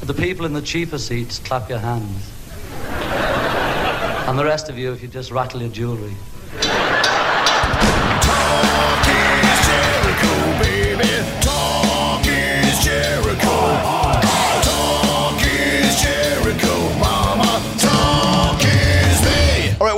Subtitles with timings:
[0.00, 2.30] The people in the cheaper seats, clap your hands.
[4.28, 6.14] and the rest of you, if you just rattle your jewelry.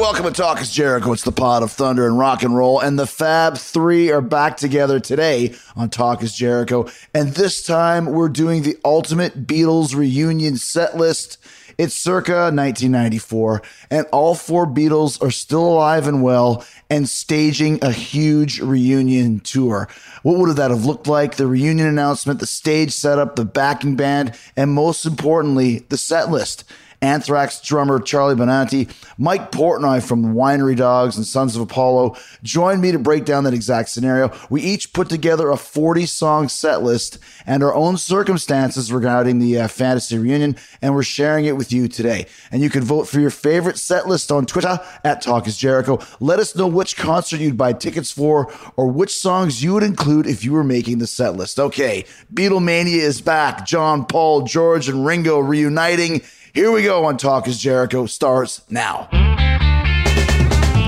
[0.07, 1.15] Welcome to Talk is Jericho.
[1.15, 2.79] It's the pod of thunder and rock and roll.
[2.79, 6.89] And the Fab Three are back together today on Talk is Jericho.
[7.13, 11.39] And this time we're doing the ultimate Beatles reunion set list.
[11.77, 17.91] It's circa 1994, and all four Beatles are still alive and well and staging a
[17.91, 19.89] huge reunion tour.
[20.23, 21.35] What would that have looked like?
[21.35, 26.63] The reunion announcement, the stage setup, the backing band, and most importantly, the set list.
[27.03, 32.93] Anthrax drummer Charlie Benante, Mike Portnoy from Winery Dogs and Sons of Apollo joined me
[32.93, 34.33] to break down that exact scenario.
[34.51, 39.61] We each put together a 40 song set list and our own circumstances regarding the
[39.61, 42.27] uh, fantasy reunion, and we're sharing it with you today.
[42.51, 45.99] And you can vote for your favorite set list on Twitter at Talk is Jericho.
[46.21, 50.27] Let us know which concert you'd buy tickets for or which songs you would include
[50.27, 51.59] if you were making the set list.
[51.59, 53.67] Okay, Beatlemania is back.
[53.67, 56.23] John, Paul, George, and Ringo reuniting.
[56.57, 59.09] Here we go on Talk is Jericho starts now.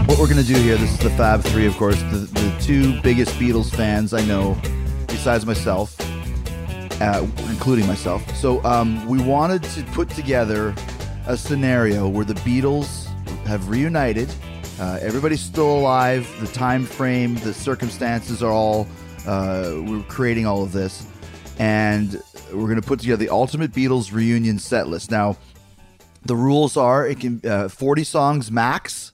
[0.07, 2.59] What we're going to do here, this is the Fab Three, of course, the, the
[2.59, 4.57] two biggest Beatles fans I know,
[5.09, 5.95] besides myself,
[7.03, 8.27] uh, including myself.
[8.35, 10.75] So um, we wanted to put together
[11.27, 13.05] a scenario where the Beatles
[13.45, 14.35] have reunited.
[14.81, 16.27] Uh, everybody's still alive.
[16.41, 18.89] The time frame, the circumstances are all.
[19.27, 21.07] Uh, we're creating all of this,
[21.59, 22.23] and
[22.55, 25.11] we're going to put together the ultimate Beatles reunion set list.
[25.11, 25.37] Now,
[26.29, 29.13] the rules are it can uh, 40 songs max,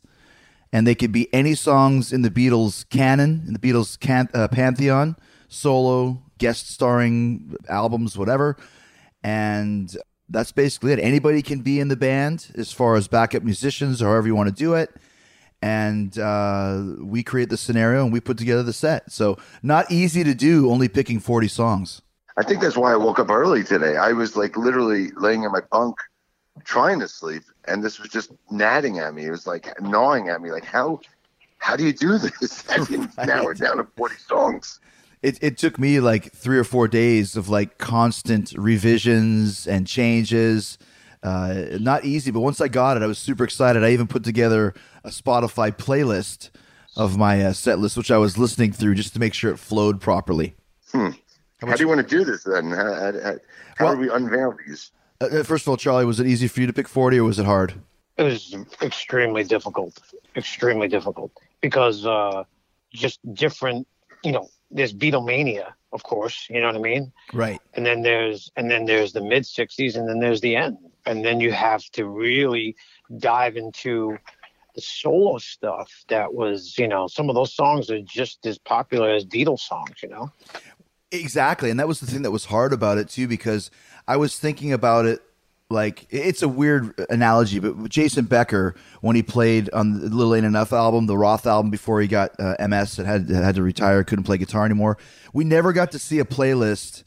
[0.72, 4.48] and they could be any songs in the Beatles canon, in the Beatles can- uh,
[4.48, 5.16] pantheon,
[5.48, 8.56] solo, guest starring albums, whatever.
[9.22, 9.96] And
[10.28, 10.98] that's basically it.
[10.98, 14.48] Anybody can be in the band as far as backup musicians or however you want
[14.48, 14.90] to do it.
[15.62, 19.10] And uh, we create the scenario and we put together the set.
[19.10, 22.02] So, not easy to do, only picking 40 songs.
[22.36, 23.96] I think that's why I woke up early today.
[23.96, 25.96] I was like literally laying in my bunk
[26.64, 29.26] trying to sleep and this was just gnatting at me.
[29.26, 30.50] It was like gnawing at me.
[30.52, 31.00] Like how
[31.58, 32.64] how do you do this?
[32.70, 34.80] I mean, now we're down to 40 songs.
[35.22, 40.78] it, it took me like three or four days of like constant revisions and changes.
[41.22, 43.82] Uh, not easy, but once I got it, I was super excited.
[43.82, 46.50] I even put together a Spotify playlist
[46.96, 49.58] of my uh, set list, which I was listening through just to make sure it
[49.58, 50.54] flowed properly.
[50.92, 51.10] Hmm.
[51.62, 52.70] How do you want to do this then?
[52.70, 53.36] How, how, how,
[53.76, 54.90] how Well- do we unveil these?
[55.20, 57.24] Uh, Uh, first of all, Charlie, was it easy for you to pick 40 or
[57.24, 57.74] was it hard?
[58.16, 59.98] It was extremely difficult,
[60.36, 62.44] extremely difficult because uh,
[62.92, 63.86] just different.
[64.22, 66.46] You know, there's Beatlemania, of course.
[66.48, 67.12] You know what I mean?
[67.32, 67.60] Right.
[67.74, 71.24] And then there's and then there's the mid '60s, and then there's the end, and
[71.24, 72.76] then you have to really
[73.18, 74.16] dive into
[74.76, 75.90] the solo stuff.
[76.08, 80.02] That was, you know, some of those songs are just as popular as Beatles songs.
[80.02, 80.30] You know?
[81.20, 81.70] Exactly.
[81.70, 83.70] And that was the thing that was hard about it too, because
[84.06, 85.20] I was thinking about it
[85.70, 90.46] like it's a weird analogy, but Jason Becker, when he played on the Little Ain't
[90.46, 94.04] Enough album, the Roth album before he got uh, MS and had, had to retire,
[94.04, 94.98] couldn't play guitar anymore,
[95.32, 97.02] we never got to see a playlist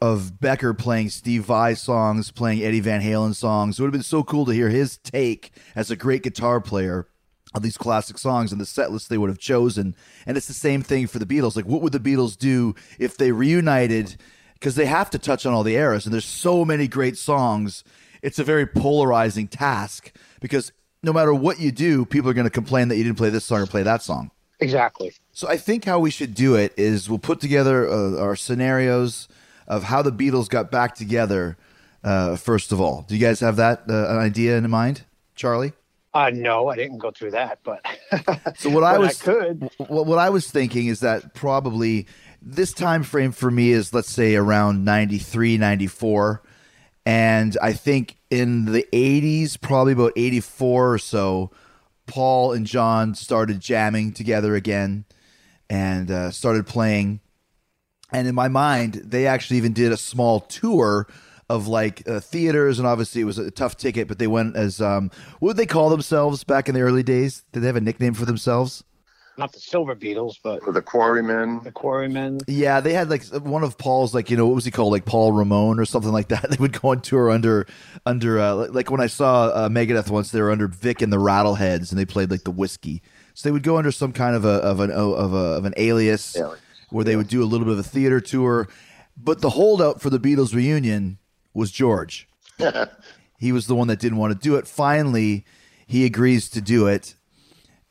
[0.00, 3.78] of Becker playing Steve Vai songs, playing Eddie Van Halen songs.
[3.78, 7.06] It would have been so cool to hear his take as a great guitar player
[7.54, 9.94] of these classic songs and the set list they would have chosen.
[10.26, 11.56] And it's the same thing for the Beatles.
[11.56, 14.16] Like, what would the Beatles do if they reunited?
[14.54, 17.84] Because they have to touch on all the eras, and there's so many great songs.
[18.22, 20.72] It's a very polarizing task because
[21.02, 23.44] no matter what you do, people are going to complain that you didn't play this
[23.44, 24.30] song or play that song.
[24.60, 25.12] Exactly.
[25.32, 29.26] So I think how we should do it is we'll put together uh, our scenarios.
[29.66, 31.56] of how the Beatles got back together.
[32.04, 35.02] Uh, first of all, do you guys have that uh, an idea in mind,
[35.34, 35.72] Charlie?
[36.14, 37.84] Uh, no, I didn't go through that, but
[38.58, 39.68] So what I was could.
[39.78, 42.06] what, what I was thinking is that probably
[42.42, 46.42] this time frame for me is let's say around 93 94
[47.06, 51.50] and I think in the 80s probably about 84 or so
[52.06, 55.04] Paul and John started jamming together again
[55.70, 57.20] and uh, started playing
[58.12, 61.06] and in my mind they actually even did a small tour
[61.48, 64.80] of like uh, theaters and obviously it was a tough ticket but they went as
[64.80, 65.10] um
[65.40, 68.14] what would they call themselves back in the early days did they have a nickname
[68.14, 68.84] for themselves
[69.38, 71.60] Not the Silver Beetles, but For the Quarrymen.
[71.64, 72.40] the Quarrymen.
[72.46, 75.04] Yeah, they had like one of Paul's like you know what was he called like
[75.06, 76.44] Paul Ramon or something like that.
[76.50, 77.66] They would go on tour under
[78.06, 81.16] under uh, like when I saw uh, Megadeth once they were under Vic and the
[81.18, 83.00] Rattleheads and they played like the whiskey.
[83.34, 85.72] So they would go under some kind of a of an of a of an
[85.78, 86.60] alias Alias.
[86.90, 88.68] where they would do a little bit of a theater tour.
[89.16, 91.16] But the holdout for the Beatles reunion
[91.54, 92.28] was George.
[93.38, 94.66] he was the one that didn't want to do it.
[94.66, 95.44] Finally,
[95.86, 97.14] he agrees to do it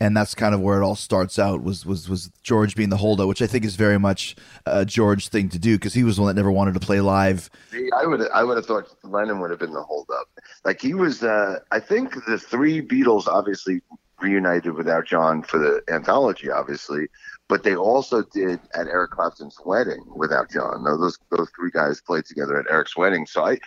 [0.01, 2.97] and that's kind of where it all starts out was was was George being the
[2.97, 4.35] holdout, which I think is very much
[4.65, 7.01] a George thing to do because he was the one that never wanted to play
[7.01, 7.51] live.
[7.95, 10.27] I would I would have thought Lennon would have been the holdup.
[10.65, 11.21] Like he was.
[11.21, 13.81] Uh, I think the three Beatles obviously
[14.19, 17.07] reunited without John for the anthology, obviously,
[17.51, 20.85] but they also did at Eric Clapton's wedding without John.
[20.85, 23.25] Those those three guys played together at Eric's wedding.
[23.25, 23.59] So I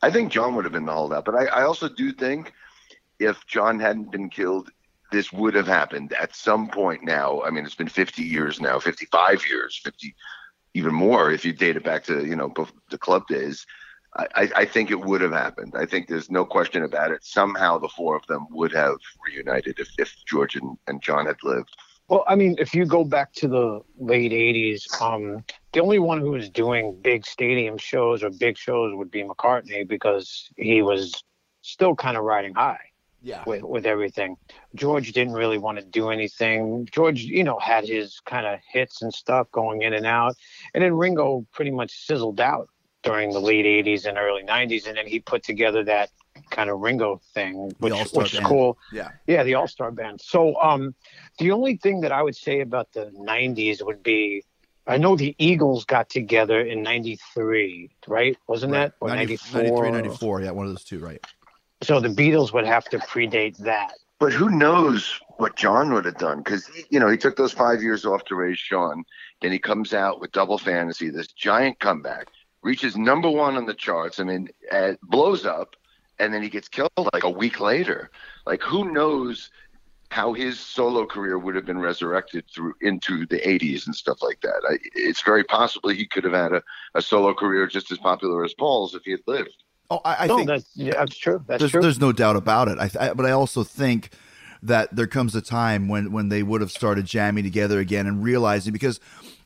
[0.00, 1.26] I think John would have been the holdout.
[1.26, 2.54] But I, I also do think
[3.18, 4.70] if John hadn't been killed.
[5.10, 7.40] This would have happened at some point now.
[7.40, 10.14] I mean, it's been 50 years now, 55 years, 50,
[10.74, 12.52] even more if you date it back to you know
[12.90, 13.64] the club days.
[14.16, 15.72] I, I- I think it would have happened.
[15.76, 17.24] I think there's no question about it.
[17.24, 21.42] Somehow the four of them would have reunited if, if George and, and John had
[21.42, 21.74] lived.
[22.08, 26.20] Well, I mean, if you go back to the late '80s, um, the only one
[26.20, 31.22] who was doing big stadium shows or big shows would be McCartney because he was
[31.60, 32.80] still kind of riding high.
[33.20, 33.42] Yeah.
[33.46, 34.36] with, with everything.
[34.76, 36.88] George didn't really want to do anything.
[36.90, 40.36] George, you know, had his kind of hits and stuff going in and out.
[40.72, 42.68] And then Ringo pretty much sizzled out
[43.02, 44.86] during the late 80s and early 90s.
[44.86, 46.10] And then he put together that
[46.50, 48.46] kind of Ringo thing, which, which is Band.
[48.46, 48.78] cool.
[48.92, 49.10] Yeah.
[49.26, 50.20] Yeah, the All Star Band.
[50.20, 50.94] So, um,
[51.38, 54.44] the only thing that I would say about the 90s would be
[54.88, 58.38] I know the Eagles got together in 93, right?
[58.46, 58.94] Wasn't that?
[59.00, 59.62] Or 94?
[59.62, 60.40] 93, 94.
[60.40, 61.22] Yeah, one of those two, right?
[61.82, 63.92] So the Beatles would have to predate that.
[64.18, 66.38] But who knows what John would have done?
[66.38, 69.04] Because you know he took those five years off to raise Sean,
[69.42, 72.28] then he comes out with Double Fantasy, this giant comeback,
[72.62, 74.18] reaches number one on the charts.
[74.18, 75.76] I mean, uh, blows up,
[76.18, 78.10] and then he gets killed like a week later.
[78.46, 79.50] Like who knows
[80.10, 84.40] how his solo career would have been resurrected through into the 80s and stuff like
[84.40, 84.62] that.
[84.68, 86.62] I, it's very possible he could have had a,
[86.94, 89.62] a solo career just as popular as Paul's if he had lived.
[89.90, 91.42] Oh, I, I no, think that's yeah, that's true.
[91.46, 91.82] That's there's, true.
[91.82, 92.78] there's no doubt about it.
[92.78, 94.10] I, I, but I also think
[94.62, 98.22] that there comes a time when when they would have started jamming together again and
[98.22, 99.00] realizing because,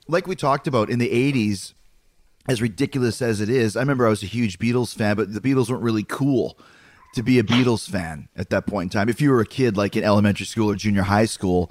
[0.08, 1.74] like we talked about in the '80s,
[2.48, 5.40] as ridiculous as it is, I remember I was a huge Beatles fan, but the
[5.40, 6.58] Beatles weren't really cool
[7.14, 9.08] to be a Beatles fan at that point in time.
[9.08, 11.70] If you were a kid like in elementary school or junior high school,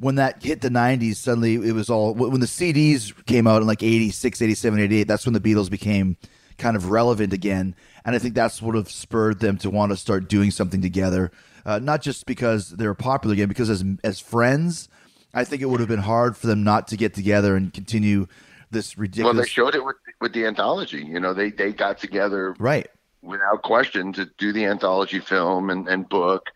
[0.00, 3.66] when that hit the 90s, suddenly it was all when the CDs came out in
[3.66, 6.16] like 86, 87, 88, that's when the Beatles became
[6.56, 7.74] kind of relevant again.
[8.04, 11.30] And I think that's what have spurred them to want to start doing something together.
[11.66, 14.88] Uh, not just because they were popular again, because as as friends,
[15.34, 18.26] I think it would have been hard for them not to get together and continue
[18.70, 19.34] this ridiculous.
[19.34, 21.04] Well, they showed it with with the anthology.
[21.04, 22.88] You know, they they got together right.
[23.22, 26.50] without question to do the anthology film and, and book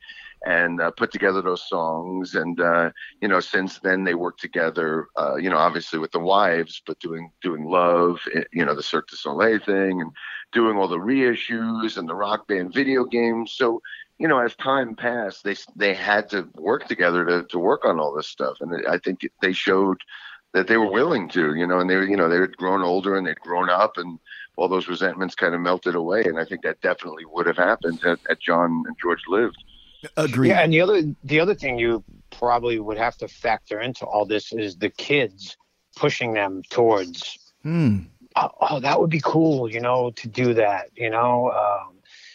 [0.45, 2.91] and uh, put together those songs and uh,
[3.21, 6.99] you know since then they worked together uh, you know obviously with the wives but
[6.99, 10.11] doing doing love eh, you know the Cirque du Soleil thing and
[10.53, 13.81] doing all the reissues and the rock band video games so
[14.19, 18.01] you know as time passed they they had to work together to, to work on
[18.01, 19.99] all this stuff and I think they showed
[20.53, 22.83] that they were willing to you know and they were you know they had grown
[22.83, 24.19] older and they'd grown up and
[24.57, 26.25] all those resentments kind of melted away.
[26.25, 29.63] And I think that definitely would have happened had, had John and George lived.
[30.17, 30.49] Agreed.
[30.49, 34.25] Yeah, and the other the other thing you probably would have to factor into all
[34.25, 35.57] this is the kids
[35.97, 37.39] pushing them towards.
[37.63, 38.01] Hmm.
[38.35, 41.51] Oh, oh, that would be cool, you know, to do that, you know.
[41.51, 41.92] Um,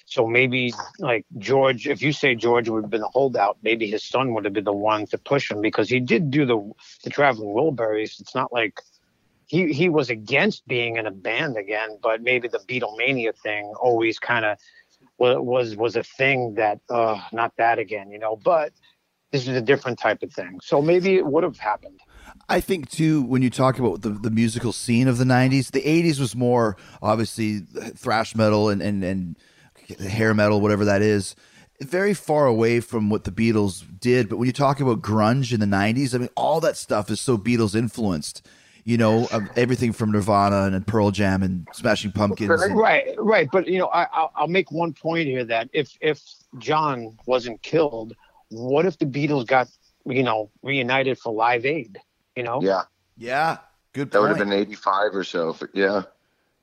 [0.10, 4.06] so maybe like George, if you say George would have been a holdout, maybe his
[4.06, 6.72] son would have been the one to push him because he did do the
[7.04, 8.22] the traveling Wilburys.
[8.22, 8.80] It's not like
[9.48, 14.18] he he was against being in a band again, but maybe the Beatlemania thing always
[14.18, 14.58] kind of
[15.18, 18.38] was was was a thing that uh not that again, you know.
[18.38, 18.72] But
[19.34, 22.00] this is a different type of thing, so maybe it would have happened.
[22.48, 25.82] I think too when you talk about the, the musical scene of the '90s, the
[25.82, 29.38] '80s was more obviously thrash metal and and and
[30.00, 31.36] hair metal, whatever that is,
[31.82, 34.30] very far away from what the Beatles did.
[34.30, 37.22] But when you talk about grunge in the '90s, I mean, all that stuff is
[37.22, 38.46] so Beatles influenced.
[38.84, 42.50] You know, um, everything from Nirvana and Pearl Jam and Smashing Pumpkins.
[42.62, 43.50] and- Right, right.
[43.52, 46.22] But you know, I, I'll, I'll make one point here that if if
[46.58, 48.14] John wasn't killed,
[48.50, 49.68] what if the Beatles got
[50.06, 52.00] you know reunited for Live Aid?
[52.38, 52.84] You know, Yeah,
[53.18, 53.58] yeah,
[53.94, 55.56] good that would have been '85 or so.
[55.60, 56.04] But yeah,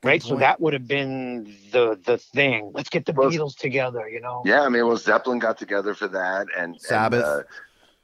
[0.05, 0.23] right.
[0.23, 2.71] So that would have been the the thing.
[2.75, 4.09] Let's get the Well- Beatles together.
[4.09, 4.43] You know.
[4.45, 4.63] yeah.
[4.63, 7.25] I mean, well, Zeppelin got together for that, and Sabbath.
[7.25, 7.45] and,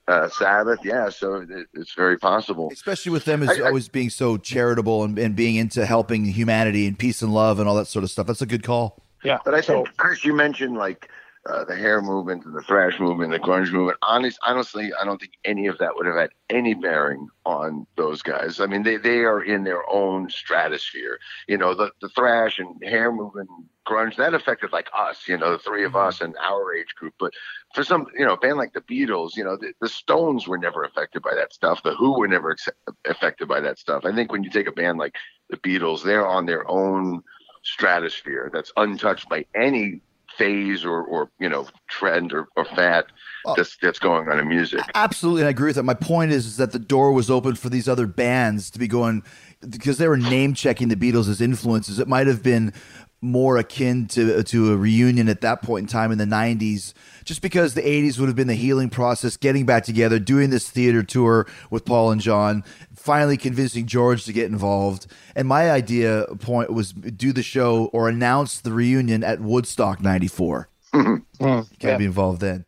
[0.09, 0.81] uh, uh, Sabbath.
[0.83, 2.69] Yeah, so it, it's very possible.
[2.73, 6.25] especially with them as I- I- always being so charitable and, and being into helping
[6.25, 8.27] humanity and peace and love and all that sort of stuff.
[8.27, 9.01] That's a good call.
[9.23, 9.39] Yeah.
[9.45, 11.09] But I so, think, Chris, you mentioned like
[11.49, 13.99] uh, the hair movement and the thrash movement, the grunge movement.
[14.03, 18.21] Honest, honestly, I don't think any of that would have had any bearing on those
[18.21, 18.61] guys.
[18.61, 21.19] I mean, they, they are in their own stratosphere.
[21.49, 23.49] You know, the, the thrash and hair movement,
[23.89, 27.15] grunge, that affected like us, you know, the three of us and our age group.
[27.19, 27.33] But
[27.75, 30.59] for some, you know, a band like the Beatles, you know, the, the Stones were
[30.59, 31.83] never affected by that stuff.
[31.83, 32.69] The Who were never ex-
[33.07, 34.05] affected by that stuff.
[34.05, 35.15] I think when you take a band like
[35.49, 37.23] the Beatles, they're on their own
[37.63, 40.03] stratosphere that's untouched by any
[40.41, 43.05] phase or, or you know trend or, or fad
[43.45, 43.53] Oh.
[43.53, 44.81] Uh, that's that's going on in music.
[44.95, 45.85] Absolutely, and I agree with that.
[45.85, 48.89] My point is, is that the door was open for these other bands to be
[48.89, 49.23] going
[49.69, 51.99] because they were name checking the Beatles as influences.
[51.99, 52.73] It might have been
[53.23, 57.43] more akin to to a reunion at that point in time in the '90s, just
[57.43, 61.03] because the '80s would have been the healing process, getting back together, doing this theater
[61.03, 65.07] tour with Paul and John, finally convincing George to get involved.
[65.37, 70.69] And my idea point was do the show or announce the reunion at Woodstock '94.
[70.95, 71.97] mm, Can't yeah.
[71.97, 72.65] be involved then.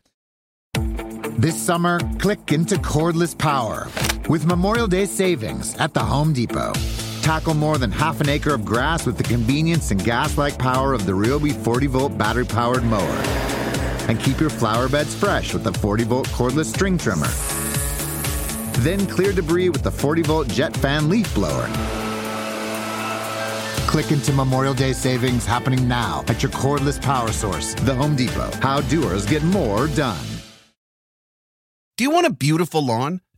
[1.37, 3.87] This summer, click into cordless power
[4.29, 6.73] with Memorial Day savings at the Home Depot.
[7.23, 10.93] Tackle more than half an acre of grass with the convenience and gas like power
[10.93, 13.23] of the Ryobi 40 volt battery powered mower.
[14.09, 17.29] And keep your flower beds fresh with the 40 volt cordless string trimmer.
[18.83, 21.67] Then clear debris with the 40 volt jet fan leaf blower.
[23.87, 28.51] Click into Memorial Day savings happening now at your cordless power source, the Home Depot.
[28.59, 30.25] How doers get more done.
[31.95, 33.21] Do you want a beautiful lawn?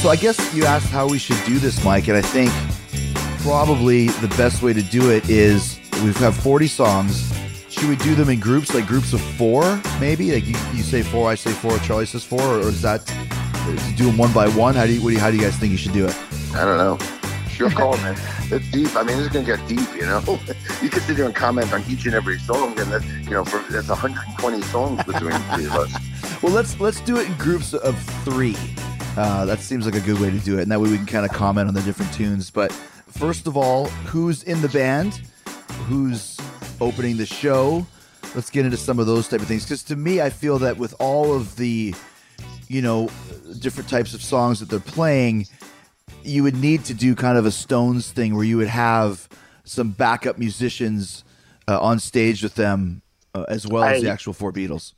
[0.00, 2.50] So I guess you asked how we should do this, Mike, and I think
[3.42, 7.30] probably the best way to do it is we have 40 songs.
[7.68, 10.32] Should we do them in groups, like groups of four, maybe?
[10.32, 13.04] Like you, you say four, I say four, Charlie says four, or is that
[13.98, 14.74] do them one by one?
[14.74, 16.16] How do you, what do you how do you guys think you should do it?
[16.54, 16.98] I don't know.
[17.50, 18.16] Sure call, man.
[18.50, 18.96] It's deep.
[18.96, 19.86] I mean, it's gonna get deep.
[19.94, 20.22] You know,
[20.82, 23.44] you can sit there and comment on each and every song, and that's you know,
[23.44, 25.94] for that's 120 songs between the three of us.
[26.42, 28.56] Well, let's let's do it in groups of three.
[29.16, 31.06] Uh, that seems like a good way to do it, and that way we can
[31.06, 32.50] kind of comment on the different tunes.
[32.50, 35.20] But first of all, who's in the band?
[35.88, 36.38] Who's
[36.80, 37.86] opening the show?
[38.34, 39.64] Let's get into some of those type of things.
[39.64, 41.94] Because to me, I feel that with all of the,
[42.68, 43.10] you know,
[43.58, 45.46] different types of songs that they're playing,
[46.22, 49.28] you would need to do kind of a Stones thing where you would have
[49.64, 51.24] some backup musicians
[51.66, 53.02] uh, on stage with them,
[53.34, 54.92] uh, as well as the actual four Beatles.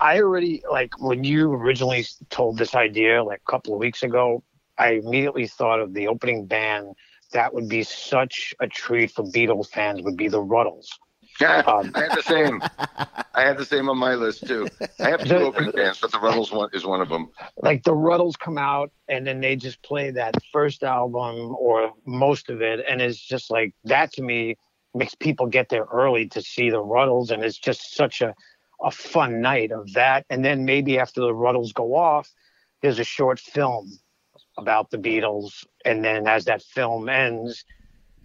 [0.00, 4.42] I already like when you originally told this idea like a couple of weeks ago.
[4.78, 6.94] I immediately thought of the opening band.
[7.32, 10.02] That would be such a treat for Beatles fans.
[10.02, 10.86] Would be the Rutles.
[11.40, 12.62] Yeah, Um, I had the same.
[13.34, 14.68] I had the same on my list too.
[15.00, 17.28] I have two opening bands, but the Rutles one is one of them.
[17.56, 22.48] like the Rutles come out and then they just play that first album or most
[22.48, 24.56] of it, and it's just like that to me
[24.94, 28.34] makes people get there early to see the Ruddles, and it's just such a
[28.82, 30.24] a fun night of that.
[30.30, 32.30] And then maybe after the Rutles go off,
[32.82, 33.90] there's a short film
[34.56, 37.64] about the Beatles, and then as that film ends,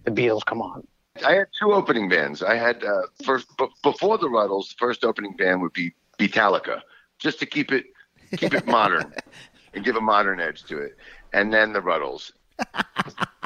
[0.04, 0.86] the Beatles come on.
[1.24, 2.42] I had two opening bands.
[2.42, 4.74] I had uh, first b- before the Rutles.
[4.78, 6.80] First opening band would be Beatallica,
[7.18, 7.84] just to keep it
[8.36, 9.14] keep it modern
[9.74, 10.96] and give a modern edge to it.
[11.32, 12.32] And then the Rutles.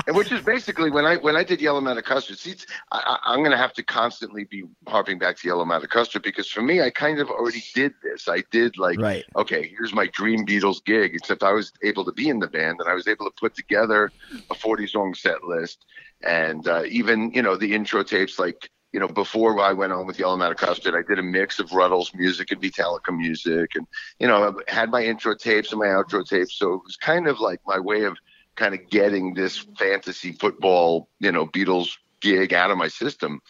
[0.09, 2.38] And which is basically when I when I did Yellow Matter Custard.
[2.38, 2.57] See,
[2.91, 6.23] I, I, I'm going to have to constantly be harping back to Yellow Matter Custard
[6.23, 8.27] because for me, I kind of already did this.
[8.27, 9.25] I did like, Right.
[9.37, 11.15] okay, here's my dream Beatles gig.
[11.15, 13.55] Except I was able to be in the band and I was able to put
[13.55, 14.12] together
[14.50, 15.85] a 40 song set list
[16.23, 20.07] and uh, even you know the intro tapes like you know before I went on
[20.07, 23.87] with Yellow Matter Custard, I did a mix of Rutles music and Metallica music, and
[24.19, 27.29] you know I had my intro tapes and my outro tapes, so it was kind
[27.29, 28.17] of like my way of
[28.59, 33.41] kind of getting this fantasy football you know Beatles gig out of my system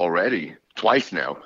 [0.00, 1.36] already twice now.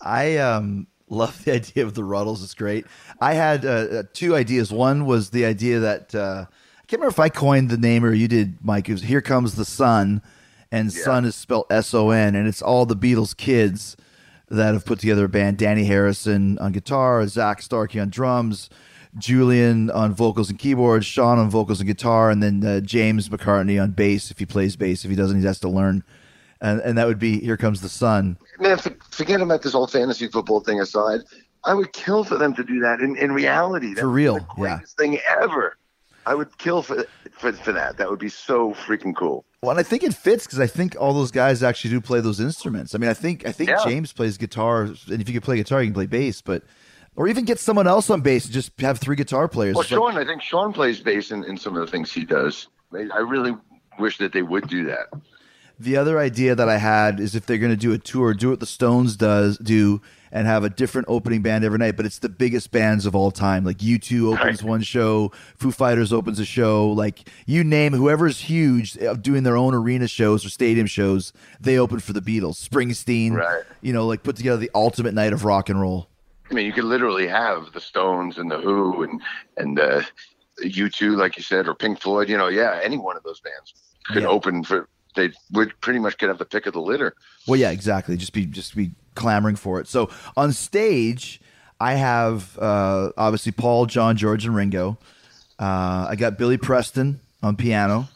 [0.00, 2.42] I um love the idea of the Rutles.
[2.42, 2.86] It's great.
[3.20, 4.72] I had uh, uh, two ideas.
[4.72, 8.12] One was the idea that uh, I can't remember if I coined the name or
[8.12, 8.88] you did, Mike.
[8.88, 10.22] It was "Here Comes the Sun,"
[10.72, 13.96] and "Sun" is spelled S O N, and it's all the Beatles kids
[14.48, 15.58] that have put together a band.
[15.58, 18.70] Dhani Harrison on guitar, Zak Starkey on drums.
[19.16, 23.82] Julian on vocals and keyboards, Sean on vocals and guitar, and then uh, James McCartney
[23.82, 25.04] on bass if he plays bass.
[25.04, 26.04] If he doesn't, he has to learn.
[26.60, 29.86] And, and that would be "Here Comes the Sun." man, for, forget about this whole
[29.86, 31.20] fantasy football thing aside.
[31.64, 33.94] I would kill for them to do that in, in reality.
[33.94, 34.76] That For real, the yeah.
[34.76, 35.76] greatest thing ever.
[36.26, 37.96] I would kill for, for for that.
[37.96, 39.44] That would be so freaking cool.
[39.62, 42.20] Well, and I think it fits because I think all those guys actually do play
[42.20, 42.94] those instruments.
[42.94, 43.82] I mean, I think I think Yeah.
[43.84, 46.42] James plays guitar, and if you can play guitar, you can play bass.
[46.42, 46.64] But
[47.18, 49.74] or even get someone else on bass and just have three guitar players.
[49.74, 52.12] Well, It's like- Sean, I think Sean plays bass in, in some of the things
[52.12, 52.68] he does.
[52.94, 53.54] I really
[53.98, 55.08] wish that they would do that.
[55.80, 58.50] the other idea that I had is if they're going to do a tour, do
[58.50, 60.00] what the Stones does do,
[60.32, 61.96] and have a different opening band every night.
[61.96, 63.64] But it's the biggest bands of all time.
[63.64, 64.68] Like U2 opens Right.
[64.70, 66.88] one show, Foo Fighters opens a show.
[66.90, 71.78] Like you name whoever's huge uh, doing their own arena shows or stadium shows, they
[71.78, 72.56] open for the Beatles.
[72.68, 73.62] Springsteen, Right.
[73.80, 76.08] you know, like put together the ultimate night of rock and roll.
[76.50, 79.20] I mean, you could literally have the Stones and the Who and
[79.56, 80.02] and uh,
[80.62, 82.28] U two, like you said, or Pink Floyd.
[82.28, 83.74] You know, yeah, any one of those bands
[84.06, 84.28] could Yeah.
[84.28, 84.88] open for.
[85.16, 87.14] They would pretty much could have the pick of the litter.
[87.46, 88.16] Well, yeah, exactly.
[88.16, 89.88] Just be just be clamoring for it.
[89.88, 91.40] So on stage,
[91.80, 94.98] I have uh, obviously Paul, John, George, and Ringo.
[95.58, 98.08] Uh, I got Billy Preston on piano.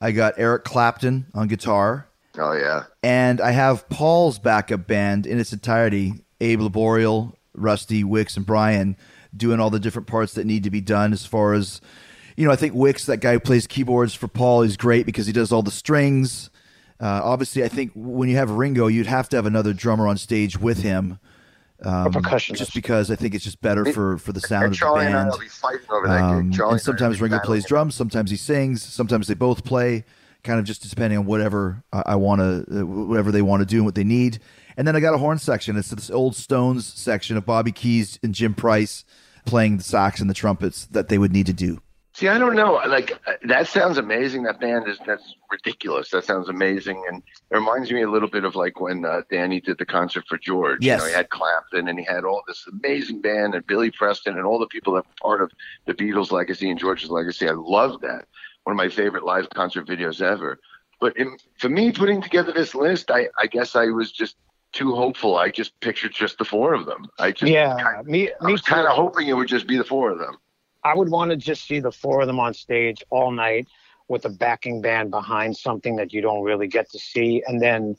[0.00, 2.08] I got Eric Clapton on guitar,
[2.38, 8.36] Oh yeah, and I have Paul's backup band in its entirety: Abe Laboriel, Rusty, Wix,
[8.36, 8.96] and Brian
[9.36, 11.12] doing all the different parts that need to be done.
[11.12, 11.80] As far as
[12.36, 15.26] you know, I think Wix, that guy who plays keyboards for Paul, is great because
[15.26, 16.50] he does all the strings.
[17.00, 20.16] Uh, obviously, I think when you have Ringo, you'd have to have another drummer on
[20.16, 21.18] stage with him,
[21.82, 22.56] percussionist.
[22.56, 25.06] just because I think it's just better for for the sound and of the Charlie
[25.06, 26.52] and I will be fighting over that Um.
[26.52, 30.04] Charlie and sometimes Ringo plays drums, sometimes he sings, sometimes they both play,
[30.44, 33.66] kind of just depending on whatever I, I want to, uh, whatever they want to
[33.66, 34.38] do and what they need.
[34.76, 35.76] And then I got a horn section.
[35.76, 39.04] It's this old Stones section of Bobby Keys and Jim Price
[39.44, 41.80] playing the sax and the trumpets that they would need to do.
[42.14, 42.74] See, I don't know.
[42.86, 44.44] Like that sounds amazing.
[44.44, 46.10] That band is that's ridiculous.
[46.10, 49.64] That sounds amazing, and it reminds me a little bit of like when uh, Dhani
[49.64, 50.78] did the concert for George.
[50.80, 51.00] Yes.
[51.00, 54.36] You know, he had Clapton and he had all this amazing band and Billy Preston
[54.36, 55.50] and all the people that were part of
[55.86, 57.48] the Beatles' legacy and George's legacy.
[57.48, 58.26] I love that.
[58.62, 60.60] One of my favorite live concert videos ever.
[61.00, 64.36] But in, for me, putting together this list, I, I guess I was just
[64.74, 65.36] too hopeful.
[65.36, 67.06] I just pictured just the four of them.
[67.18, 69.78] I just yeah, kind me, I me was kind of hoping it would just be
[69.78, 70.36] the four of them.
[70.82, 73.68] I would want to just see the four of them on stage all night
[74.08, 77.42] with a backing band behind something that you don't really get to see.
[77.46, 77.96] And then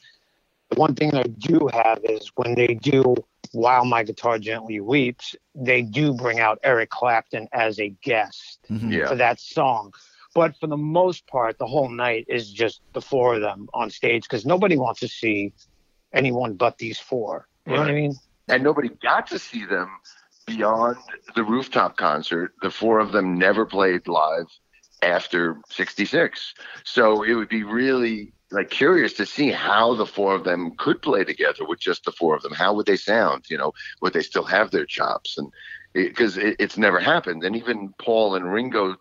[0.70, 3.16] the one thing I do have is when they do
[3.54, 8.92] While My Guitar Gently Weeps, they do bring out Eric Clapton as a guest mm-hmm.
[8.92, 9.08] Yeah.
[9.08, 9.94] for that song.
[10.36, 13.90] But for the most part, the whole night is just the four of them on
[13.90, 15.54] stage because nobody wants to see
[16.16, 17.48] anyone but these four.
[17.66, 18.16] You know what I mean?
[18.48, 19.90] and nobody got to see them
[20.46, 20.98] beyond
[21.36, 22.54] the rooftop concert.
[22.62, 24.48] The four of them never played live
[25.02, 26.54] after 66.
[26.84, 31.02] So it would be really like curious to see how the four of them could
[31.02, 32.54] play together with just the four of them.
[32.54, 33.46] How would they sound?
[33.50, 35.38] You know, would they still have their chops?
[35.38, 35.52] And
[35.94, 37.44] because it, it's never happened.
[37.44, 38.96] And even Paul and Ringo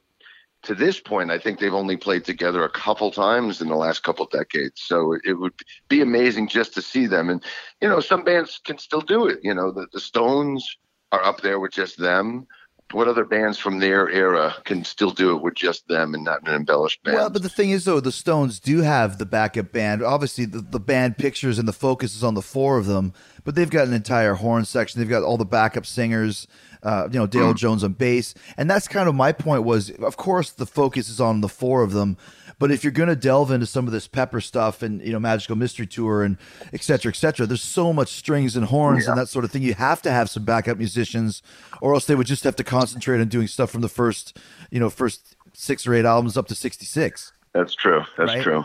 [0.64, 4.02] to this point, I think they've only played together a couple times in the last
[4.02, 4.82] couple decades.
[4.82, 5.52] So it would
[5.88, 7.30] be amazing just to see them.
[7.30, 7.42] And,
[7.80, 9.38] you know, some bands can still do it.
[9.42, 10.76] You know, the, the Stones
[11.12, 12.46] are up there with just them.
[12.94, 16.46] What other bands from their era can still do it with just them and not
[16.46, 17.16] an embellished band?
[17.16, 20.00] Well, but the thing is, though, the Stones do have the backup band.
[20.02, 23.56] Obviously, the, the band pictures and the focus is on the four of them, but
[23.56, 25.00] they've got an entire horn section.
[25.00, 26.46] They've got all the backup singers.
[26.84, 29.64] Uh, you know, Darryl Jones on bass, and that's kind of my point.
[29.64, 32.18] Was of course the focus is on the four of them,
[32.64, 35.20] but if you're going to delve into some of this Pepper stuff and you know
[35.20, 36.38] Magical Mystery Tour and
[36.72, 39.60] et cetera, et cetera, there's so much strings and horns and that sort of thing.
[39.60, 41.42] You have to have some backup musicians,
[41.82, 44.38] or else they would just have to concentrate on doing stuff from the first,
[44.70, 47.32] you know, first six or eight albums up to 66.
[47.52, 48.02] That's true.
[48.16, 48.42] That's Right?
[48.42, 48.64] true.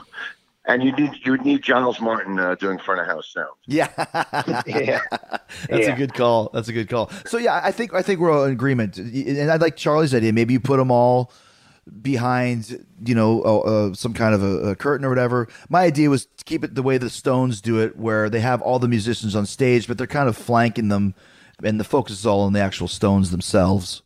[0.66, 3.50] And you need you would need Giles Martin uh, doing front of house sound.
[3.68, 3.90] Yeah.
[4.66, 5.02] Yeah.
[5.68, 6.52] That's a good call.
[6.54, 7.12] That's a good call.
[7.26, 10.32] So yeah, I think I think we're all in agreement, and I like Charlie's idea.
[10.32, 11.32] Maybe you put them all
[12.02, 15.48] behind, you know, uh, some kind of a, a curtain or whatever.
[15.70, 18.62] My idea was to keep it the way the Stones do it, where they have
[18.62, 21.16] all the musicians on stage, but they're kind of flanking them,
[21.64, 24.04] and the focus is all on the actual Stones themselves.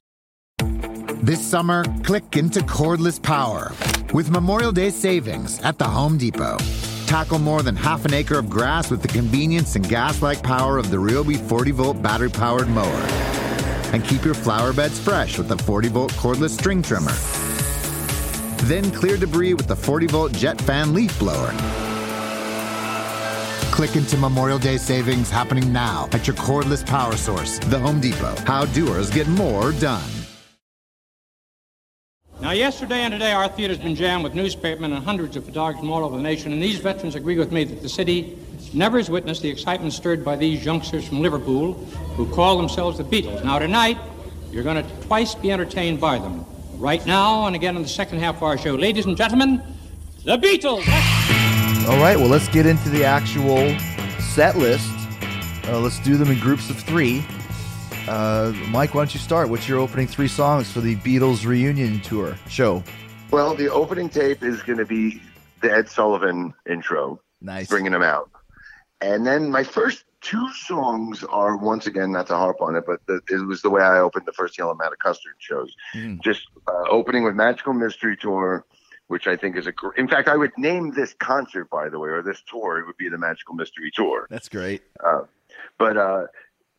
[1.24, 3.72] This summer, click into cordless power
[4.14, 6.58] with Memorial Day savings at the Home Depot.
[7.06, 10.78] Tackle more than half an acre of grass with the convenience and gas like power
[10.78, 13.08] of the Ryobi 40 volt battery powered mower.
[13.94, 17.12] And keep your flower beds fresh with the 40 volt cordless string trimmer.
[18.64, 21.54] Then clear debris with the 40 volt jet fan leaf blower.
[23.72, 28.36] Click into Memorial Day savings happening now at your cordless power source, the Home Depot.
[28.46, 30.10] How doers get more done.
[32.40, 35.92] Now, yesterday and today, our theater's been jammed with newspapermen and hundreds of photographers from
[35.92, 38.38] all over the nation, and these veterans agree with me that the city
[38.74, 41.74] never has witnessed the excitement stirred by these youngsters from Liverpool
[42.16, 43.44] who call themselves the Beatles.
[43.44, 43.98] Now, tonight,
[44.52, 46.46] you're going to twice be entertained by them.
[46.84, 48.76] Right now, and again in the second half of our show.
[48.76, 49.64] Ladies and gentlemen,
[50.26, 50.86] the Beatles!
[51.88, 53.80] All right, well, let's get into the actual
[54.20, 54.92] set list.
[55.66, 57.24] Uh, let's do them in groups of three.
[58.06, 59.48] Uh, Mike, why don't you start?
[59.48, 62.84] What's your opening three songs for the Beatles reunion tour show?
[63.32, 65.22] Well, the opening tape is going to be
[65.62, 67.70] the Ed Sullivan intro, Nice.
[67.70, 68.30] bringing him out.
[69.00, 73.06] And then my first two songs are, once again, not to harp on it, but
[73.06, 75.76] the, it was the way I opened the first Yellow Matter Custard shows.
[75.94, 76.22] Mm.
[76.24, 78.66] Just uh, opening with Magical Mystery Tour,
[79.08, 80.00] which I think is a great.
[80.00, 82.98] In fact, I would name this concert, by the way, or this tour, it would
[82.98, 84.28] be the Magical Mystery Tour.
[84.30, 84.82] That's great.
[85.78, 86.28] But uh,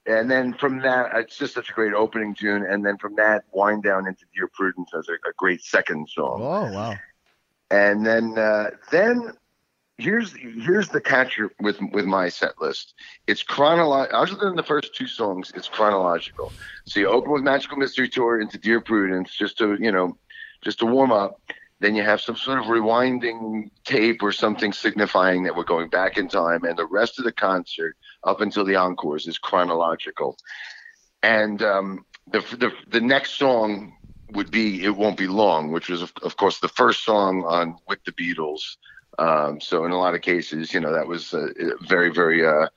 [0.06, 2.64] and then from that, it's just such a great opening tune.
[2.64, 6.40] And then from that, wind down into Dear Prudence as a, a great second song.
[6.42, 6.94] Oh, wow.
[7.70, 9.32] And then uh, then
[9.98, 12.94] here's here's the catch with with my set list.
[13.26, 14.18] It's chronological.
[14.18, 16.52] Other than the first two songs, it's chronological.
[16.84, 20.16] So you open with Magical Mystery Tour into Dear Prudence, just to you know,
[20.62, 21.40] just to warm up.
[21.80, 26.16] Then you have some sort of rewinding tape or something signifying that we're going back
[26.16, 30.38] in time, and the rest of the concert up until the encores is chronological.
[31.22, 33.96] And um, the, the the next song
[34.32, 37.76] would be "It Won't Be Long," which was of, of course the first song on
[37.88, 38.76] with the Beatles.
[39.18, 41.48] Um, so in a lot of cases, you know, that was uh,
[41.82, 42.68] very very uh,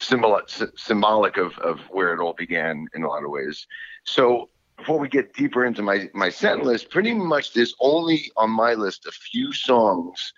[0.00, 0.40] symbol
[0.76, 3.66] symbolic of of where it all began in a lot of ways.
[4.04, 8.50] So before we get deeper into my my set list, pretty much there's only on
[8.50, 10.32] my list a few songs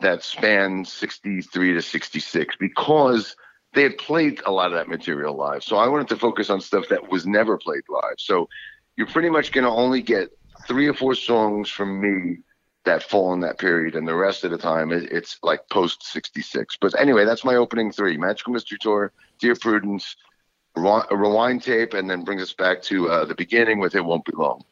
[0.00, 3.34] that span 63 to 66 because
[3.72, 5.62] they had played a lot of that material live.
[5.62, 8.16] So I wanted to focus on stuff that was never played live.
[8.18, 8.48] So
[8.96, 10.30] you're pretty much going to only get
[10.66, 12.38] three or four songs from me
[12.86, 16.02] that fall in that period, and the rest of the time it, it's like post
[16.04, 16.78] 66.
[16.80, 20.16] But anyway, that's my opening three Magical Mystery Tour, Dear Prudence,
[20.74, 24.32] rewind tape, and then brings us back to uh, the beginning with It Won't Be
[24.34, 24.64] Long.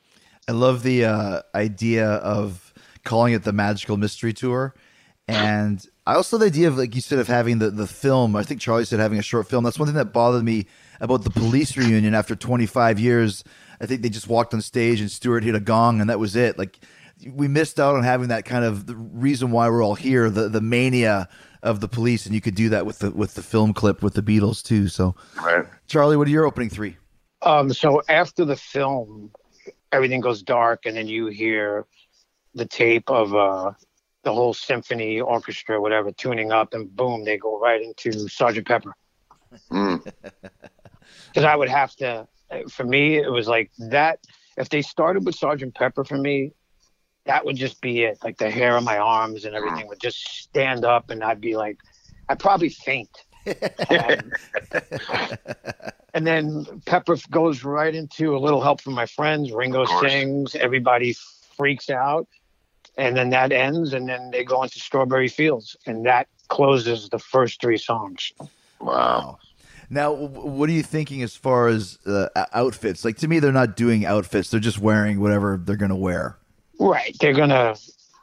[0.49, 2.73] I love the uh, idea of
[3.05, 4.75] calling it the Magical Mystery Tour,
[5.29, 8.37] and I also the idea of like you said of having the the film.
[8.37, 9.65] I think Charlie said having a short film.
[9.65, 10.67] That's one thing that bothered me
[11.01, 13.43] about the Police reunion after 25 years.
[13.81, 16.37] I think they just walked on stage and Stewart hit a gong and that was
[16.37, 16.59] it.
[16.59, 16.79] Like
[17.31, 20.49] we missed out on having that kind of the reason why we're all here, the
[20.49, 21.29] the mania
[21.63, 24.15] of the Police, and you could do that with the with the film clip with
[24.15, 24.89] the Beatles too.
[24.89, 25.65] So, Right.
[25.87, 26.97] Charlie, what are your opening three?
[27.43, 29.31] Um, so after the film,
[29.93, 31.87] everything goes dark, and then you hear
[32.55, 33.73] the tape of uh,
[34.23, 38.95] the whole symphony orchestra, whatever, tuning up, and boom, they go right into Sergeant Pepper.
[39.71, 40.13] Mm.
[41.29, 42.29] Because I would have to,
[42.71, 44.21] for me, it was like that.
[44.57, 46.53] If they started with Sergeant Pepper for me,
[47.25, 48.19] that would just be it.
[48.23, 51.57] Like the hair on my arms and everything would just stand up, and I'd be
[51.57, 51.79] like,
[52.29, 53.25] I'd probably faint.
[53.91, 54.33] Um,
[56.15, 59.53] and then Pepper goes right into a little help from my friends.
[59.53, 61.15] Ringo sings, everybody
[61.57, 62.27] freaks out,
[62.97, 67.19] and then that ends, and then they go into Strawberry Fields, and that closes the
[67.19, 68.33] first three songs.
[68.81, 69.39] Wow.
[69.91, 73.05] Now, what are you thinking as far as uh, outfits?
[73.05, 76.39] Like to me, they're not doing outfits; they're just wearing whatever they're going to wear.
[76.79, 77.77] Right, they're gonna.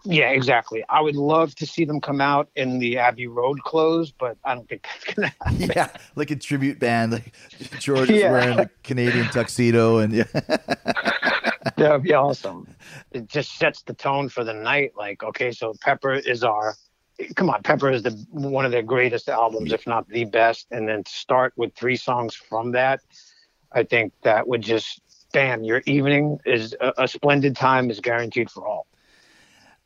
[0.03, 0.83] Yeah, exactly.
[0.89, 4.55] I would love to see them come out in the Abbey Road clothes, but I
[4.55, 5.71] don't think that's gonna happen.
[5.75, 7.11] Yeah, like a tribute band.
[7.11, 7.33] Like
[7.79, 10.23] George is wearing a Canadian tuxedo, and yeah,
[11.77, 12.67] That would be awesome.
[13.11, 14.91] It just sets the tone for the night.
[14.95, 16.75] Like, okay, so Pepper is our.
[17.35, 20.67] Come on, Pepper is the one of their greatest albums, if not the best.
[20.71, 23.01] And then to start with three songs from that,
[23.71, 25.63] I think that would just bam.
[25.63, 28.87] Your evening is a, a splendid time is guaranteed for all.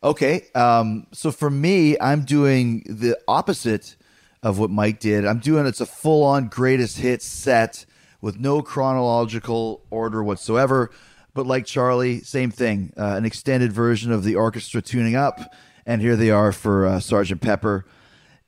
[0.03, 0.47] Okay.
[0.53, 3.95] Um, so for me, I'm doing the opposite
[4.43, 5.25] of what Mike did.
[5.25, 7.85] I'm doing it's a full on greatest hits set
[8.21, 10.91] with no chronological order whatsoever.
[11.33, 15.53] But like Charlie, same thing, uh, an extended version of the orchestra tuning up.
[15.85, 17.85] And here they are for uh, Sergeant Pepper.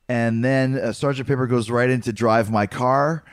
[0.07, 3.23] And then uh, Sergeant Pepper goes right into Drive My Car.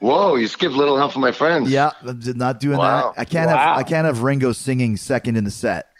[0.00, 1.70] Whoa, you skipped Little Help from My Friends.
[1.70, 3.12] Yeah, did not doing Wow.
[3.16, 3.20] that.
[3.20, 3.56] I can't Wow.
[3.56, 5.86] have I can't have Ringo singing second in the set.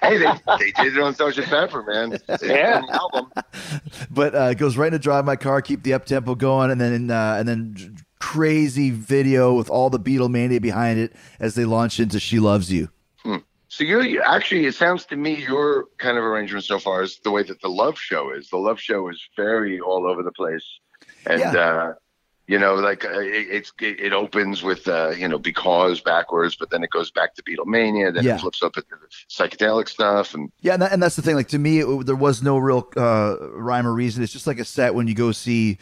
[0.00, 0.26] Hey, they,
[0.60, 2.16] they did it on Sergeant Pepper, man.
[2.40, 2.78] Yeah.
[2.78, 3.32] an album.
[4.12, 6.80] but uh, it goes right into drive my car, keep the up tempo going, and
[6.80, 11.98] then uh, and then crazy video with all the Beatlemania behind it as they launch
[11.98, 12.90] into "She Loves You."
[13.68, 17.18] So you're you, actually, it sounds to me your kind of arrangement so far is
[17.24, 18.50] the way that the Love Show is.
[18.50, 20.78] The Love Show is very all over the place,
[21.26, 21.52] and Yeah.
[21.58, 21.92] uh,
[22.48, 26.56] you know, like uh, it, it's it, it opens with uh, you know because backwards,
[26.56, 28.34] but then it goes back to Beatlemania, then Yeah.
[28.36, 28.82] it flips up the
[29.30, 31.36] psychedelic stuff, and Yeah, and, that, and that's the thing.
[31.36, 34.22] Like to me, it, there was no real uh, rhyme or reason.
[34.22, 35.78] It's just like a set when you go see,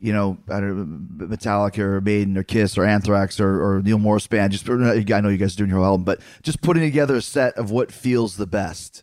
[0.00, 3.98] you know, I don't know, Metallica or Maiden or Kiss or Anthrax or, or Neal
[3.98, 4.52] Morse band.
[4.52, 7.22] Just I know you guys are doing your whole album, but just putting together a
[7.22, 9.02] set of what feels the best.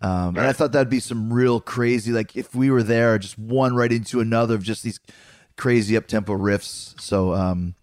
[0.00, 2.12] Um, And I thought that'd be some real crazy.
[2.12, 5.00] Like if we were there, just one right into another of just these
[5.56, 7.00] crazy up tempo riffs.
[7.00, 7.34] So.
[7.34, 7.74] um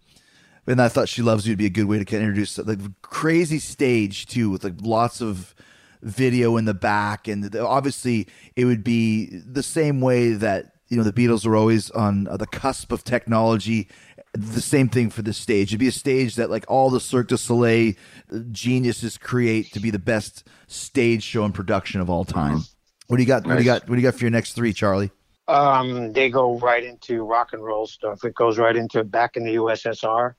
[0.66, 2.56] and I thought "She Loves You" would be a good way to kind of introduce
[2.58, 5.54] like crazy stage too, with like lots of
[6.02, 10.96] video in the back, and the, obviously it would be the same way that you
[10.96, 13.88] know the Beatles were always on the cusp of technology.
[14.34, 15.70] The same thing for the stage.
[15.70, 17.94] It'd be a stage that like all the Cirque du Soleil
[18.50, 22.62] geniuses create to be the best stage show and production of all time.
[23.08, 23.46] What do you got?
[23.46, 23.88] What do you got?
[23.88, 25.10] What do you got for your next three, Charlie?
[25.52, 28.24] Um, they go right into rock and roll stuff.
[28.24, 30.34] It goes right into back in the USSR.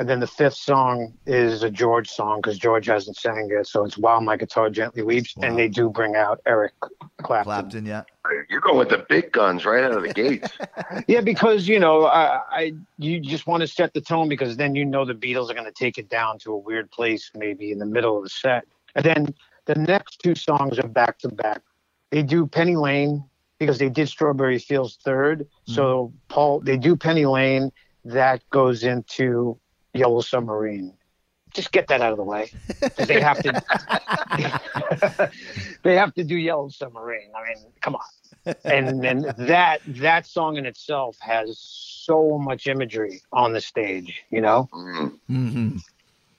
[0.00, 3.66] And then the fifth song is a George song because George hasn't sang it.
[3.66, 5.34] So it's While My Guitar Gently Weeps.
[5.42, 6.72] And they do bring out Eric
[7.18, 7.44] Clapton.
[7.44, 8.04] Clapton, yeah.
[8.48, 10.50] you're going with the big guns right out of the gates.
[11.06, 14.74] Yeah, because, you know, I, I you just want to set the tone because then
[14.74, 17.70] you know the Beatles are going to take it down to a weird place, maybe
[17.70, 18.64] in the middle of the set.
[18.94, 19.34] And then
[19.66, 21.62] the next two songs are back to back.
[22.10, 23.24] They do Penny Lane
[23.60, 27.70] because they did Strawberry Fields 3rd So Paul, they do Penny Lane.
[28.06, 29.60] That goes into
[29.94, 30.94] Yellow Submarine.
[31.54, 32.50] Just get that out of the way.
[32.96, 33.60] 'Cause They have to.
[35.84, 37.30] they have to do Yellow Submarine.
[37.36, 38.54] I mean, come on.
[38.64, 44.22] And then that that song in itself has so much imagery on the stage.
[44.30, 45.18] You know, Mm.
[45.26, 45.76] hmm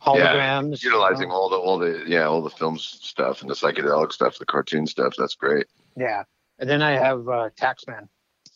[0.04, 0.84] holograms.
[0.84, 0.96] you know?
[0.98, 4.46] Utilizing all the all the yeah all the film stuff and the psychedelic stuff, the
[4.46, 5.14] cartoon stuff.
[5.18, 5.68] That's great.
[5.96, 6.24] Yeah,
[6.62, 8.08] and then I have uh, Taxman,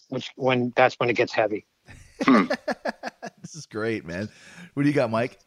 [0.09, 1.65] which when that's when it gets heavy.
[3.41, 4.27] This is great, man.
[4.73, 5.37] What do you got, Mike?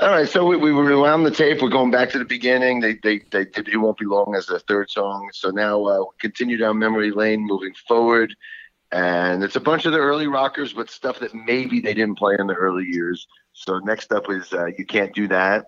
[0.00, 1.62] All right, so we, we rewound the tape.
[1.62, 2.80] We're going back to the beginning.
[2.80, 5.30] They, they, they, it won't be long as the third song.
[5.32, 8.34] So now uh, we continue down memory lane, moving forward,
[8.90, 12.34] and it's a bunch of the early rockers, but stuff that maybe they didn't play
[12.36, 13.28] in the early years.
[13.52, 15.66] So next up is uh, "You Can't Do That,"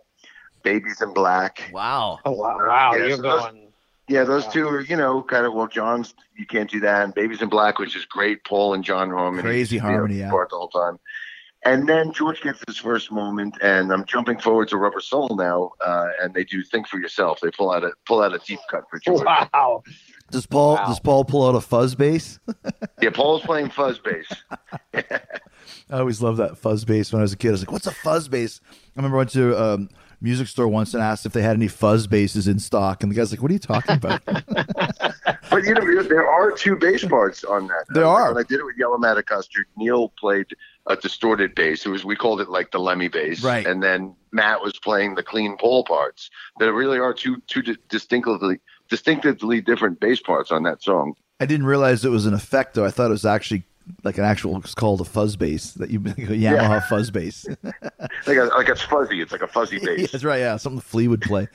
[0.64, 2.18] "Baby's in Black." Wow.
[2.24, 3.65] Oh wow, wow Yeah, you're so those- going.
[4.08, 7.14] Yeah, those two are, you know, kind of well, John's "You Can't Do That" and
[7.14, 8.44] "Baby's in Black," which is great.
[8.44, 10.30] Paul and John Harmony, Crazy harmony, yeah.
[10.30, 10.98] part the whole time.
[11.64, 15.72] And then George gets his first moment, and I'm jumping forward to Rubber Soul now,
[15.84, 18.60] uh, and they do "Think for Yourself." They pull out a pull out a deep
[18.70, 19.24] cut for George.
[19.24, 19.82] Wow.
[20.30, 20.86] Does Paul Wow.
[20.86, 22.38] does Paul pull out a fuzz bass?
[23.02, 24.26] Yeah, Paul's playing fuzz bass.
[24.94, 25.20] I
[25.90, 27.48] always loved that fuzz bass when I was a kid.
[27.48, 29.88] I was like, "What's a fuzz bass?" I remember I went to um,
[30.20, 33.16] music store once and asked if they had any fuzz basses in stock, and the
[33.16, 34.22] guy's like, "What are you talking about?"
[35.48, 37.84] But you know, there are two bass parts on that.
[37.88, 38.34] There are.
[38.34, 40.46] When I did it with Yellow Madagascar, Neal played
[40.86, 41.86] a distorted bass.
[41.86, 43.66] It was we called it like the Lemmy bass, Right.
[43.66, 46.30] And then Matt was playing the clean pole parts.
[46.58, 51.14] There really are two two di- distinctively distinctively different bass parts on that song.
[51.40, 52.84] I didn't realize it was an effect, though.
[52.84, 53.64] I thought it was actually
[54.04, 54.56] like an actual.
[54.58, 57.46] It's called a fuzz bass that you a Yamaha fuzz bass.
[58.26, 59.20] Like a, like it's fuzzy.
[59.20, 60.12] It's like a fuzzy Yeah, bass.
[60.12, 60.38] That's right.
[60.38, 61.48] Yeah, something Flea would play.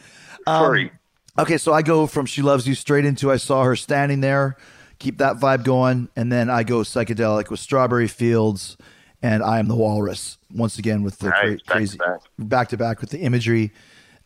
[0.47, 0.91] Um, Furry.
[1.39, 4.57] Okay, so I go from "She Loves You" straight into "I Saw Her Standing There,"
[4.99, 8.77] keep that vibe going, and then I go psychedelic with "Strawberry Fields"
[9.21, 12.19] and "I Am the Walrus" once again with the Nice, cra- back to crazy back.
[12.39, 13.71] back to back with the imagery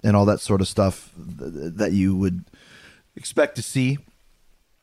[0.04, 2.46] and all that sort of stuff th- that you would
[3.16, 3.98] expect to see.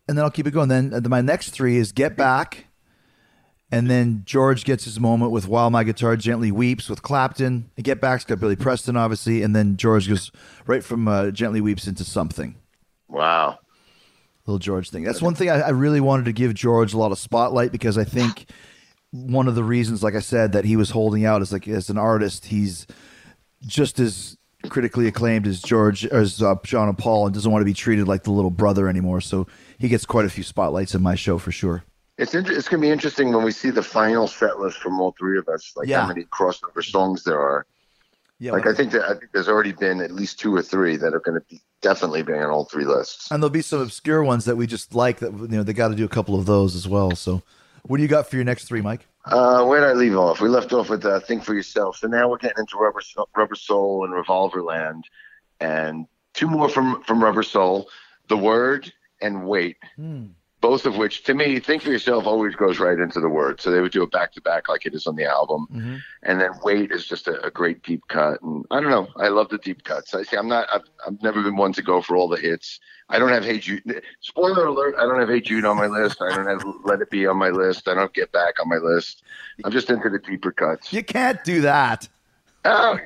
[0.08, 0.68] And then I'll keep it going.
[0.68, 2.66] Then uh, my next three is "Get Back."
[3.72, 7.70] And then George gets his moment with While My Guitar Gently Weeps with Clapton.
[7.74, 9.42] And Get Back's got Billy Preston, obviously.
[9.42, 10.30] And then George goes
[10.66, 12.54] right from uh, Gently Weeps into something.
[13.08, 13.60] Wow.
[14.44, 15.04] Little George thing.
[15.04, 17.96] That's one thing I, I really wanted to give George a lot of spotlight because
[17.96, 18.50] I think
[19.10, 21.88] one of the reasons, like I said, that he was holding out is like as
[21.88, 22.86] an artist, he's
[23.66, 24.36] just as
[24.68, 28.06] critically acclaimed as George as uh, John and Paul, and doesn't want to be treated
[28.06, 29.22] like the little brother anymore.
[29.22, 29.46] So
[29.78, 31.84] he gets quite a few spotlights in my show for sure.
[32.22, 35.14] It's inter- it's gonna be interesting when we see the final set list from all
[35.18, 36.02] three of us, like Yeah.
[36.02, 37.66] how many crossover songs there are.
[38.38, 40.96] Yeah, Like I think that I think there's already been at least two or three
[40.96, 43.30] that are going to be definitely be on all three lists.
[43.30, 45.18] and there'll be some obscure ones that we just like.
[45.18, 47.10] That you know they got to do a couple of those as well.
[47.16, 47.42] So,
[47.82, 49.06] what do you got for your next three, Mike?
[49.24, 50.40] Uh, where did I leave off?
[50.40, 53.28] We left off with uh, "Think for Yourself." So now we're getting into Rubber Soul,
[53.36, 55.04] Rubber Soul and Revolver Land,
[55.60, 57.88] and two more from from Rubber Soul,
[58.28, 59.76] "The Word" and "Wait."
[60.62, 63.60] Both of which, to me, "Think for Yourself" always goes right into the word.
[63.60, 65.66] So they would do it back to back like it is on the album,
[66.22, 68.40] and then "Wait" is just a, a great deep cut.
[68.42, 70.14] And I don't know, I love the deep cuts.
[70.14, 70.36] I see.
[70.36, 70.68] I'm not.
[70.72, 72.78] I've, I've never been one to go for all the hits.
[73.08, 74.02] I don't have Hey Jude.
[74.20, 76.22] Spoiler alert: I don't have Hey Jude on my list.
[76.22, 77.88] I don't have Let It Be on my list.
[77.88, 79.24] I don't Get Back on my list.
[79.64, 80.92] I'm just into the deeper cuts.
[80.92, 82.08] You can't do that.
[82.64, 82.98] Oh.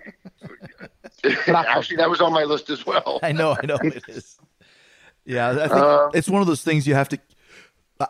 [1.48, 3.18] Actually, that was on my list as well.
[3.22, 4.38] I know, I know it is.
[5.24, 7.18] Yeah, I think Uh, it's one of those things you have to.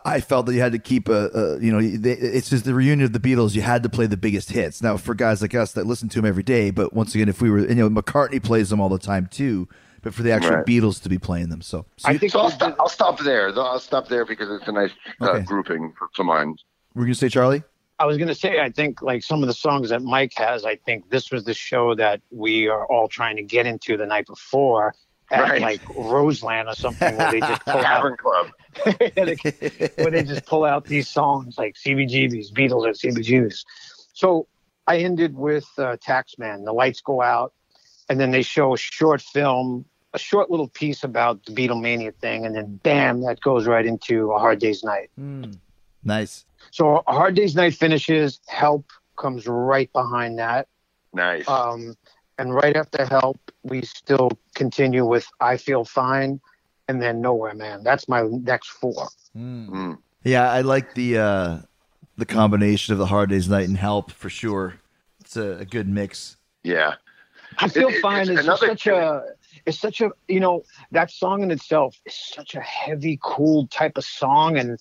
[0.03, 2.73] I felt that you had to keep a, a you know, they, it's just the
[2.73, 3.55] reunion of the Beatles.
[3.55, 4.81] You had to play the biggest hits.
[4.81, 7.41] Now, for guys like us that listen to them every day, but once again, if
[7.41, 9.67] we were, and, you know, McCartney plays them all the time too.
[10.01, 10.65] But for the actual Right.
[10.65, 12.39] Beatles to be playing them, so, so I you- think so.
[12.39, 13.51] I'll stop, I'll stop there.
[13.51, 13.65] though.
[13.65, 15.43] I'll stop there because it's a nice uh, Okay.
[15.43, 16.55] grouping for, for mine.
[16.93, 17.63] we're gonna say Charlie.
[17.99, 20.65] I was going to say, I think like some of the songs that Mike has,
[20.65, 24.05] I think this was the show that we are all trying to get into the
[24.05, 24.93] night before
[25.31, 25.61] at Right.
[25.63, 28.51] like Roseland or something where they just pull out, Tavern Club.
[29.95, 33.63] where they just pull out these songs like CBGBs, Beatles at CBGBs.
[34.13, 34.47] So
[34.87, 36.65] I ended with uh, Taxman.
[36.65, 37.53] The lights go out,
[38.09, 42.45] and then they show a short film, a short little piece about the Beatlemania thing,
[42.45, 45.09] and then bam, that goes right into A Hard Day's Night.
[46.03, 46.45] Nice.
[46.71, 48.39] So A Hard Day's Night finishes.
[48.47, 50.67] Help comes right behind that.
[51.13, 51.47] Nice.
[51.47, 51.95] Um,
[52.39, 56.39] and right after Help, we still continue with I Feel Fine
[56.87, 57.83] and then Nowhere Man.
[57.83, 59.07] That's my next four.
[59.35, 59.97] Mm.
[60.23, 61.57] Yeah, I like the uh
[62.17, 64.75] the combination of the Hard Days Night and Help for sure.
[65.21, 66.37] It's a, a good mix.
[66.63, 66.95] Yeah.
[67.59, 69.23] I Feel It- it- Fine it's is another- such a
[69.65, 73.97] it's such a you know that song in itself is such a heavy, cool type
[73.97, 74.79] of song, and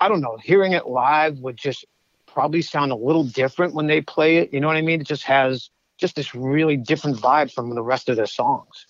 [0.00, 1.84] I don't know, hearing it live would just
[2.26, 4.52] probably sound a little different when they play it.
[4.52, 5.00] You know what I mean?
[5.00, 8.86] It just has just this really different vibe from the rest of their songs.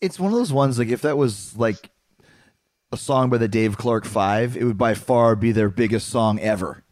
[0.00, 1.90] It's one of those ones like if that was like
[2.92, 6.38] a song by the Dave Clark Five, it would by far be their biggest song
[6.40, 6.82] ever.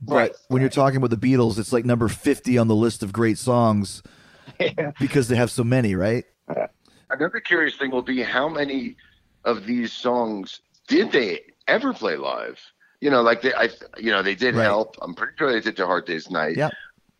[0.00, 0.32] But Right.
[0.48, 3.38] when you're talking about the Beatles, it's like number fifty on the list of great
[3.38, 4.02] songs
[5.00, 6.24] because they have so many, right?
[6.48, 6.66] Uh,
[7.10, 8.96] another curious thing will be how many
[9.44, 12.60] of these songs did they ever play live?
[13.00, 14.64] You know, like they, I, you know, they did Right.
[14.64, 14.96] help.
[15.02, 16.56] I'm pretty sure they did to Hard Day's Night.
[16.56, 16.70] Yeah.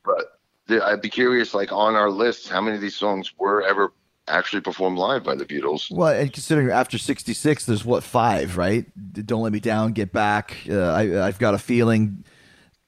[0.05, 3.63] But the, I'd be curious, like on our list, how many of these songs were
[3.63, 3.93] ever
[4.29, 5.91] actually performed live by the Beatles?
[5.91, 8.87] Well, and considering after '66, there's what five, right?
[9.27, 10.57] Don't let me down, get back.
[10.69, 12.25] Uh, I, I've got a feeling.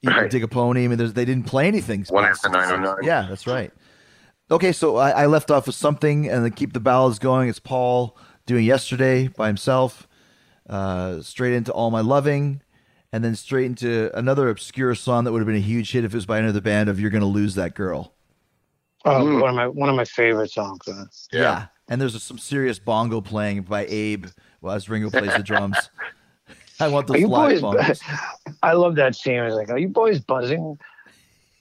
[0.02, 0.30] You know, Right.
[0.30, 0.84] dig a pony.
[0.84, 2.04] I mean, there's, they didn't play anything.
[2.10, 2.68] One after 66.
[2.70, 2.96] 909.
[3.04, 3.72] Yeah, that's right.
[4.50, 7.48] Okay, so I, I left off with something, and then keep the ballads going.
[7.48, 10.06] It's Paul doing "Yesterday" by himself.
[10.68, 12.60] Uh, straight into "All My Loving,"
[13.12, 16.12] and then straight into another obscure song that would have been a huge hit if
[16.12, 16.88] it was by another band.
[16.88, 18.12] Of "You're Gonna Lose That Girl."
[19.06, 19.40] Oh, Mm.
[19.40, 20.86] one of my one of my favorite songs.
[20.88, 21.66] uh, Yeah.
[21.88, 24.26] And there's some serious bongo playing by Abe
[24.60, 25.76] well, as Ringo plays the drums.
[26.80, 27.76] I want those live boys?
[28.00, 28.00] bongos.
[28.62, 29.38] I love that scene.
[29.38, 30.78] I was like, "Are you boys buzzing?"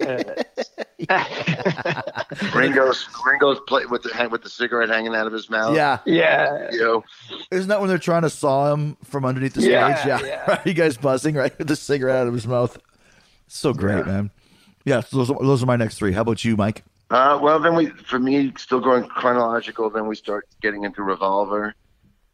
[2.53, 5.75] Ringo's Ringo's play with the with the cigarette hanging out of his mouth.
[5.75, 5.99] Yeah.
[6.05, 7.03] yeah, You know,
[7.51, 9.71] Isn't that when they're trying to saw him from underneath the stage?
[9.71, 10.19] Yeah, Yeah.
[10.47, 10.61] yeah.
[10.65, 11.57] You guys buzzing, right?
[11.57, 12.77] With the cigarette out of his mouth.
[13.47, 14.31] So great, man.
[14.83, 16.11] Yeah, so those, those are my next three.
[16.13, 16.83] How about you, Mike?
[17.09, 19.89] Uh, well, then we, for me, still going chronological.
[19.89, 21.75] Then we start getting into Revolver,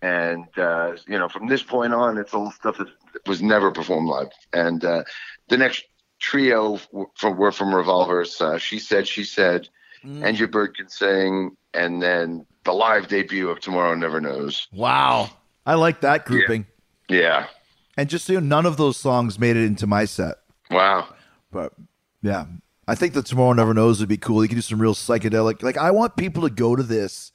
[0.01, 2.87] and uh, you know, from this point on, it's all stuff that
[3.27, 4.29] was never performed live.
[4.53, 5.03] And uh,
[5.49, 5.83] the next
[6.19, 6.79] trio
[7.15, 8.39] from were from Revolver's.
[8.39, 9.67] Uh, she said, she said,
[10.03, 14.67] and your bird can sing, and then the live debut of Tomorrow Never Knows.
[14.71, 15.29] Wow.
[15.65, 16.65] I like that grouping.
[17.07, 17.47] Yeah,
[17.97, 20.37] And just so you know, none of those songs made it into my set.
[20.71, 21.07] wow.
[21.51, 21.73] But
[22.21, 22.45] yeah,
[22.87, 24.43] I think that Tomorrow Never Knows would be cool.
[24.43, 25.61] You could do some real psychedelic.
[25.63, 27.31] Like, I want people to go to this.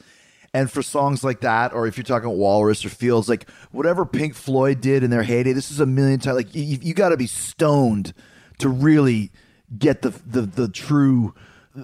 [0.53, 4.35] And for songs like that, or if you're talking Walrus or Fields, like whatever Pink
[4.35, 6.37] Floyd did in their heyday, this is a million times.
[6.37, 8.15] Like you, you got to be stoned
[8.59, 9.33] to really
[9.77, 11.35] get the, the the true,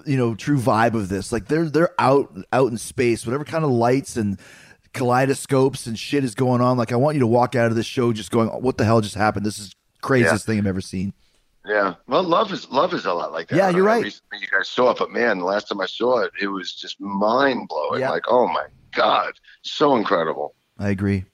[0.07, 1.31] you know, true vibe of this.
[1.31, 4.39] Like they're they're out out in space, whatever kind of lights and
[4.93, 6.75] kaleidoscopes and shit is going on.
[6.75, 9.01] Like I want you to walk out of this show just going, "What the hell
[9.01, 9.45] just happened?
[9.45, 11.13] This is craziest thing I've ever seen."
[11.65, 11.95] Yeah.
[12.07, 13.55] Well, love is love is a lot like that.
[13.55, 14.03] Yeah, you're right.
[14.03, 16.73] recently You guys saw it, but man, the last time I saw it, it was
[16.73, 18.01] just mind blowing.
[18.01, 18.09] Yeah.
[18.09, 20.55] Like, oh my god, so incredible.
[20.77, 21.25] I agree.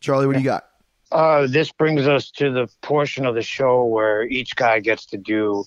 [0.00, 0.64] Charlie, what do you got?
[1.12, 5.16] Uh, this brings us to the portion of the show where each guy gets to
[5.18, 5.64] do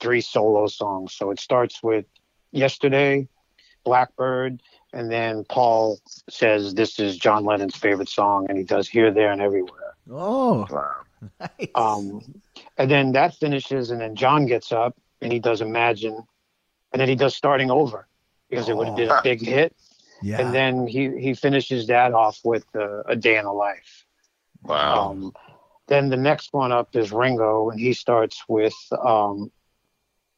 [0.00, 1.14] three solo songs.
[1.14, 2.04] So it starts with
[2.52, 3.28] Yesterday,
[3.84, 5.98] Blackbird, and then Paul
[6.28, 9.94] says this is John Lennon's favorite song, and he does Here, There, and Everywhere.
[10.10, 10.94] Oh, Wow.
[11.40, 11.68] nice.
[11.74, 12.22] Um,
[12.80, 16.16] and then that finishes, and then John gets up and he does Imagine,
[16.92, 18.08] and then he does Starting Over
[18.48, 19.76] because it would have been a big hit.
[20.22, 20.40] yeah.
[20.40, 24.06] And then he, he finishes that off with uh, A Day in the Life.
[24.62, 25.10] Wow.
[25.10, 25.34] Um,
[25.88, 28.74] then the next one up is Ringo, and he starts with
[29.04, 29.52] um,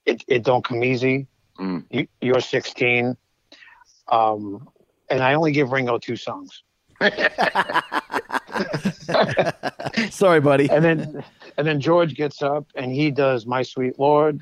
[0.05, 1.28] "It, it Don't Come Easy."
[1.61, 1.84] Mm.
[1.90, 3.16] You, you're 16,
[4.11, 4.68] um,
[5.09, 6.64] and I only give Ringo two songs.
[10.11, 10.70] Sorry, buddy.
[10.70, 11.24] And then
[11.57, 14.40] and then George gets up and he does "My Sweet Lord."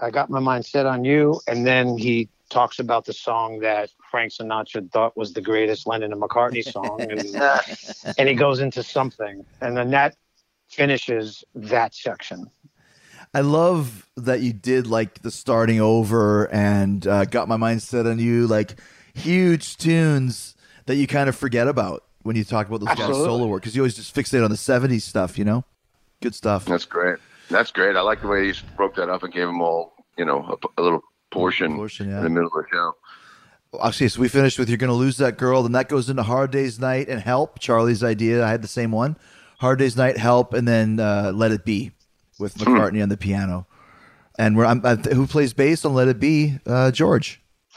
[0.00, 3.90] I got my mind set on you, and then he talks about the song that
[4.10, 8.82] Frank Sinatra thought was the greatest Lennon and McCartney song, and, and he goes into
[8.82, 10.16] something, and then that
[10.68, 12.50] finishes that section.
[13.32, 18.06] I love that you did like the starting over and uh, got my mind set
[18.06, 18.80] on you, like
[19.14, 20.54] huge tunes
[20.86, 23.76] that you kind of forget about when you talk about those guys' solo work because
[23.76, 25.64] you always just fixate on the 70s stuff, you know?
[26.20, 26.64] Good stuff.
[26.64, 27.18] That's great.
[27.50, 27.94] That's great.
[27.96, 30.82] I like the way you broke that up and gave them all, you know, a
[30.82, 32.18] little portion, Portion, yeah.
[32.18, 32.92] in the middle of the show.
[33.74, 36.50] Okay, so we finished with You're Gonna Lose That Girl, then that goes into Hard
[36.50, 38.44] Day's Night and Help, Charlie's idea.
[38.44, 39.16] I had the same one.
[39.58, 41.92] Hard Day's Night, Help, and then uh, Let It Be
[42.38, 43.66] with McCartney on the piano.
[44.38, 46.58] And we're, I'm, I, who plays bass on Let It Be?
[46.64, 47.42] Uh, George.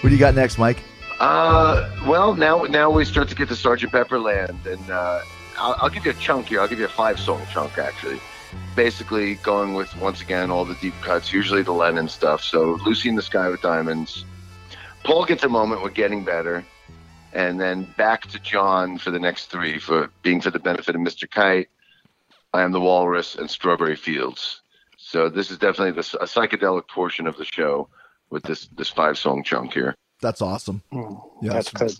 [0.00, 0.82] What do you got next, Mike?
[1.18, 5.20] Uh, well, now now we start to get to Sergeant Pepper land, and uh,
[5.58, 6.62] I'll, I'll give you a chunk here.
[6.62, 8.18] I'll give you a five song chunk actually.
[8.74, 12.42] Basically, going with once again all the deep cuts, usually the Lennon stuff.
[12.42, 14.24] So, Lucy in the Sky with Diamonds.
[15.04, 16.64] Paul gets a moment with Getting Better,
[17.34, 21.02] and then back to John for the next three for being for the benefit of
[21.02, 21.30] Mr.
[21.30, 21.68] Kite.
[22.54, 24.62] I am the Walrus and Strawberry Fields.
[24.96, 27.88] So this is definitely the, a psychedelic portion of the show
[28.30, 29.94] with this this five song chunk here.
[30.20, 30.82] That's awesome.
[30.92, 31.92] Yeah, That's good.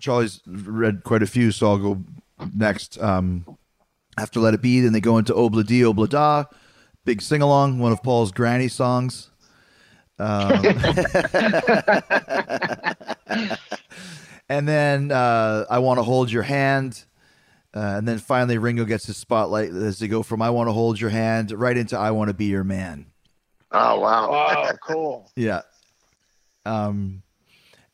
[0.00, 2.02] Charlie's read quite a few, so I'll go
[2.54, 3.00] next.
[3.00, 3.44] Um,
[4.18, 6.44] after Let It Be, then they go into Obla Di Obla Da,
[7.04, 9.30] big sing along, one of Paul's granny songs.
[10.18, 10.64] Um,
[14.48, 17.04] and then uh, I Want to Hold Your Hand.
[17.74, 20.72] Uh, and then finally, Ringo gets his spotlight as they go from I Want to
[20.72, 23.06] Hold Your Hand right into I Want to Be Your Man.
[23.72, 24.28] Oh wow!
[24.30, 25.30] Oh, cool.
[25.36, 25.62] Yeah.
[26.64, 27.22] Um,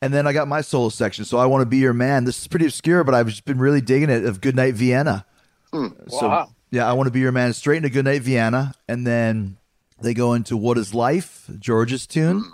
[0.01, 1.25] and then I got my solo section.
[1.25, 2.25] So I want to be your man.
[2.25, 4.25] This is pretty obscure, but I've just been really digging it.
[4.25, 5.25] Of Goodnight Vienna.
[5.73, 5.89] So
[6.27, 6.49] Wow.
[6.71, 7.53] yeah, I want to be your man.
[7.53, 9.57] Straight into Goodnight Vienna, and then
[10.01, 12.49] they go into What Is Life, George's tune,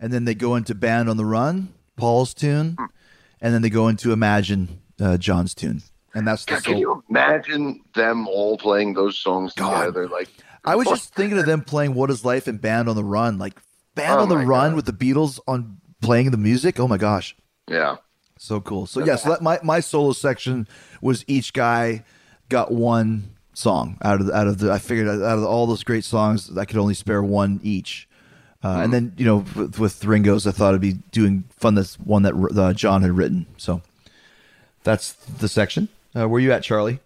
[0.00, 2.76] and then they go into Band on the Run, Paul's tune,
[3.40, 5.82] and then they go into Imagine, uh, John's tune,
[6.14, 9.78] and that's the God, can you imagine them all playing those songs God.
[9.86, 10.08] together?
[10.08, 10.28] Like
[10.66, 13.38] I was just thinking of them playing "What Is Life" and "Band on the Run,"
[13.38, 13.54] like
[13.94, 14.76] "Band Oh on the Run" God.
[14.76, 16.78] with the Beatles on playing the music.
[16.80, 17.36] Oh my gosh!
[17.68, 17.96] yeah.
[18.38, 18.86] So cool.
[18.86, 20.68] So yeah, so that, my my solo section
[21.00, 22.04] was each guy
[22.50, 24.70] got one song out of the, out of the.
[24.70, 28.06] I figured out of all those great songs, I could only spare one each.
[28.62, 31.76] Uh, And then you know, with, with Ringo's, I thought it'd be doing fun.
[31.76, 33.46] This one that uh, John had written.
[33.56, 33.80] So
[34.84, 35.88] that's the section.
[36.14, 37.00] Uh, where you at, Charlie?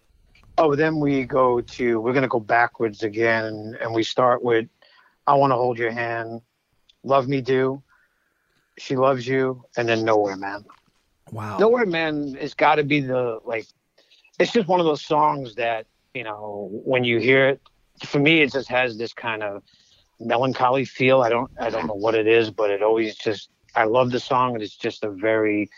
[0.62, 4.68] Oh, then we go to, we're going to go backwards again, and we start with
[5.26, 6.42] I Want to Hold Your Hand,
[7.02, 7.82] Love Me Do,
[8.76, 10.66] She Loves You, and then Nowhere Man.
[11.32, 11.56] Wow.
[11.56, 13.64] Nowhere Man has got to be the, like,
[14.38, 17.60] it's just one of those songs that, you know, when you hear it,
[18.04, 19.62] for me, it just has this kind of
[20.20, 21.22] melancholy feel.
[21.22, 24.20] I don't, I don't know what it is, but it always just, I love the
[24.20, 25.70] song, and it's just a very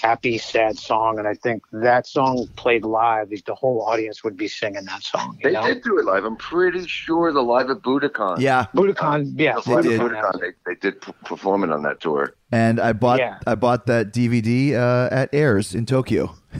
[0.00, 4.46] happy, sad song, and I think that song played live, the whole audience would be
[4.48, 5.36] singing that song.
[5.42, 5.66] You They know?
[5.66, 6.24] did do it live.
[6.24, 8.38] I'm pretty sure the live at Budokan.
[8.40, 10.10] Yeah, Budokan, yeah, The live They at did.
[10.12, 12.34] Budokan, they, they did perform it on that tour.
[12.52, 13.38] and I bought Yeah.
[13.46, 16.34] I bought that DVD uh, at Airs in Tokyo.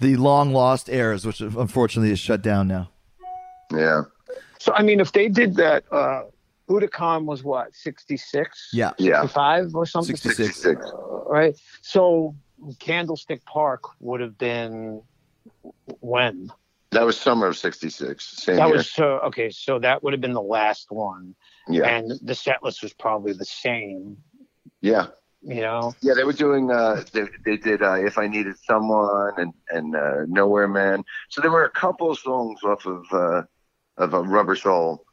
[0.00, 2.90] the long lost Airs, which unfortunately is shut down now.
[3.72, 4.02] Yeah.
[4.58, 6.22] So I mean, if they did that, uh,
[6.68, 9.22] Budokan was what sixty six, Yeah, Yeah.
[9.22, 10.56] sixty five or something, 66.
[10.56, 10.86] 66.
[10.92, 11.54] Uh, right?
[11.82, 12.34] So
[12.78, 15.02] Candlestick Park would have been
[16.00, 16.50] when
[16.92, 18.24] That was summer of 66.
[18.24, 18.76] Same that year.
[18.76, 19.50] was so okay.
[19.50, 21.34] So that would have been the last one,
[21.68, 21.84] yeah.
[21.86, 24.16] and the set list was probably the same.
[24.80, 25.06] yeah.
[25.46, 26.70] You know, Yeah, they were doing.
[26.70, 31.42] Uh, they, they did uh, "If I Needed Someone" and and uh, "Nowhere Man." So
[31.42, 33.42] there were a couple songs off of uh,
[33.98, 35.04] of uh, Rubber Soul.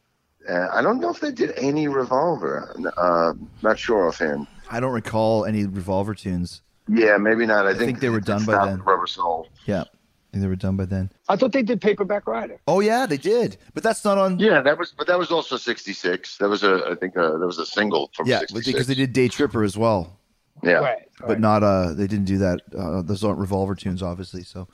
[0.50, 2.74] Uh, I don't know if they did any Revolver.
[2.98, 4.48] Uh, not sure offhand.
[4.70, 6.62] I don't recall any Revolver tunes.
[6.88, 7.68] Yeah, maybe not.
[7.68, 8.82] I, think they were done by then.
[8.82, 9.48] Rubber Soul.
[9.66, 9.86] Yeah, I
[10.32, 11.12] think they were done by then.
[11.30, 12.60] I thought they did Paperback Writer.
[12.68, 14.40] Oh yeah, they did, but that's not on.
[14.40, 14.92] Yeah, that was.
[14.98, 16.38] But that was also '66.
[16.40, 16.86] That was a.
[16.90, 18.66] I think uh, that was a single from Yeah, '66.
[18.66, 20.20] because they did Day Tripper as well,
[20.64, 20.74] Yeah.
[20.74, 21.40] Right, but right.
[21.40, 22.62] not uh they didn't do that.
[22.78, 24.44] Uh, those aren't Revolver tunes, obviously.
[24.44, 24.68] So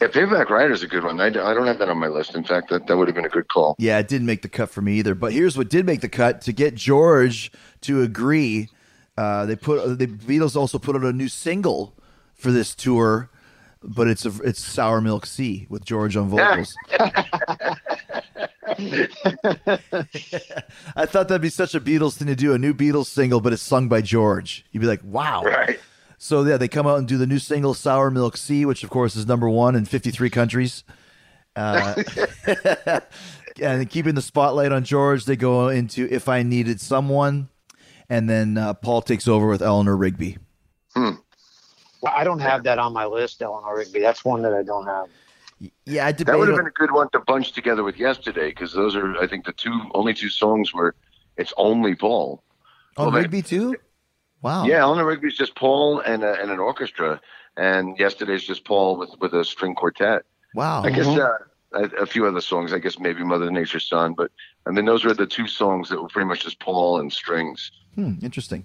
[0.00, 1.20] Yeah, Payback is a good one.
[1.20, 2.34] I, I don't have that on my list.
[2.34, 3.76] In fact, that, that would have been a good call.
[3.78, 5.14] yeah, it didn't make the cut for me either.
[5.14, 8.70] But here's what did make the cut: to get George to agree,
[9.18, 11.94] uh, they put the Beatles also put out a new single
[12.34, 13.28] for this tour,
[13.82, 16.74] but it's a it's Sour Milk Sea with George on vocals.
[20.96, 23.52] I thought that'd be such a Beatles thing to do, a new Beatles single, but
[23.52, 24.64] it's sung by George.
[24.72, 25.42] You'd be like, wow.
[25.42, 25.78] Right.
[26.22, 28.90] So yeah, they come out and do the new single "Sour Milk Sea," which of
[28.90, 30.84] course is number one in 53 countries.
[31.56, 31.94] Uh,
[33.62, 37.48] and keeping the spotlight on George, they go into "If I Needed Someone,"
[38.10, 40.36] and then uh, Paul takes over with Eleanor Rigby.
[40.94, 41.16] Well,
[42.14, 44.00] I don't have that on my list, Eleanor Rigby.
[44.00, 45.06] That's one that I don't have.
[45.86, 48.74] Yeah, I That would have been a good one to bunch together with yesterday because
[48.74, 50.94] those are, I think, the two only two songs where
[51.38, 52.42] it's only Paul.
[52.98, 53.76] Oh, well, they- Rigby too.
[54.42, 54.64] Wow.
[54.64, 57.20] Yeah, Eleanor Rigby's just Paul and a, and an orchestra,
[57.56, 60.22] and yesterday's just Paul with with a string quartet.
[60.54, 60.82] Wow.
[60.82, 61.36] I guess uh,
[61.72, 62.72] a, a few other songs.
[62.72, 64.30] I guess maybe Mother Nature's Son, but
[64.66, 67.70] I mean those were the two songs that were pretty much just Paul and strings.
[67.94, 68.64] Hmm, interesting.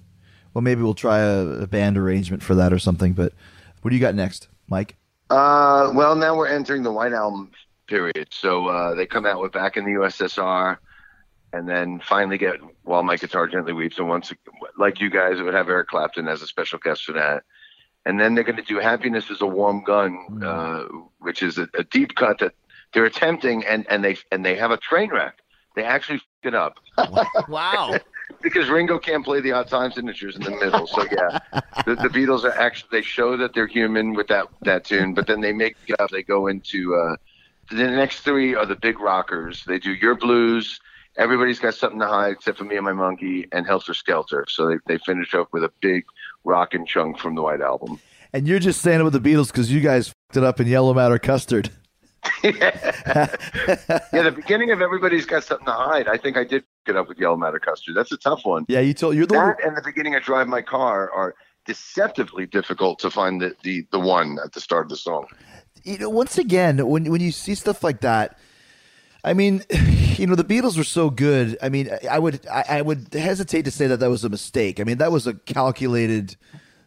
[0.54, 3.14] Well, maybe we'll try a, a band arrangement for that or something.
[3.14, 3.34] But
[3.82, 4.96] what do you got next, Mike?
[5.30, 7.52] Uh, well, now we're entering the White Album
[7.88, 8.28] period.
[8.32, 10.78] So uh, they come out with Back in the USSR,
[11.56, 13.98] and then finally get While My Guitar Gently Weeps.
[13.98, 14.34] And once,
[14.78, 17.44] like you guys, it would have Eric Clapton as a special guest for that.
[18.06, 20.84] And then they're going to do Happiness is a Warm Gun, uh,
[21.20, 22.54] which is a, a deep cut that
[22.94, 25.40] they're attempting, and, and they and they have a train wreck.
[25.76, 26.78] They actually f- it up
[27.50, 27.98] Wow.
[28.42, 30.88] because Ringo can't play the odd time signatures in the middle.
[30.88, 31.40] So yeah,
[31.86, 35.26] the, the Beatles are actually they show that they're human with that that tune, but
[35.26, 36.12] then they make it up.
[36.12, 37.16] They go into uh,
[37.72, 39.64] the next three are the big rockers.
[39.66, 40.80] They do Your Blues.
[41.18, 44.46] Everybody's got something to hide except for me and my monkey and Helter Skelter.
[44.50, 46.06] So they they finish up with a big
[46.44, 48.00] rockin' chunk from the White Album.
[48.34, 50.68] and you're just saying it with the Beatles because you guys f***ed it up in
[50.68, 51.70] Yellow Matter Custard.
[52.44, 52.52] Yeah,
[54.14, 56.08] yeah, the beginning of Everybody's Got Something to Hide.
[56.08, 57.96] I think I did get up with Yellow Matter Custard.
[57.96, 58.66] That's a tough one.
[58.68, 59.48] Yeah, you told you're the one.
[59.48, 61.36] That and the beginning of Drive My Car are
[61.66, 65.28] deceptively difficult to find the, the, the one at the start of the song.
[65.84, 68.38] you know, once again, when when you see stuff like that,
[69.26, 69.64] I mean,
[70.16, 71.58] you know, the Beatles were so good.
[71.62, 74.80] I mean, I would I, I would hesitate to say that that was a mistake.
[74.80, 76.38] I mean, that was a calculated,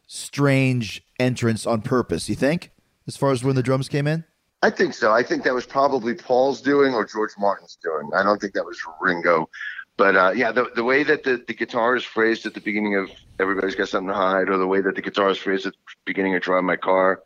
[0.06, 2.28] strange entrance on purpose.
[2.28, 2.70] You think,
[3.06, 4.24] as far as when the drums came in?
[4.62, 5.12] I think so.
[5.12, 8.10] I think that was probably Paul's doing or George Martin's doing.
[8.14, 9.48] I don't think that was Ringo.
[9.96, 12.96] But uh, yeah, the, the way that the, the guitar is phrased at the beginning
[12.96, 13.10] of
[13.40, 15.78] Everybody's Got Something to Hide, or the way that the guitar is phrased at the
[16.06, 17.20] beginning of Drive My Car,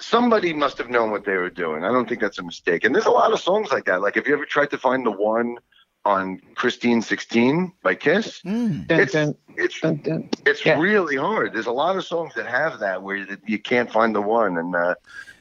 [0.00, 1.84] somebody must have known what they were doing.
[1.84, 2.84] I don't think that's a mistake.
[2.84, 4.00] And there's a lot of songs like that.
[4.00, 5.56] Like, have you ever tried to find the one
[6.04, 8.40] on Christine 16 by Kiss?
[8.42, 10.30] Dun, It's, dun, it's dun, dun.
[10.46, 10.78] it's Yeah.
[10.78, 11.52] really hard.
[11.52, 14.56] There's a lot of songs that have that where you- you can't find the one,
[14.56, 14.94] and uh,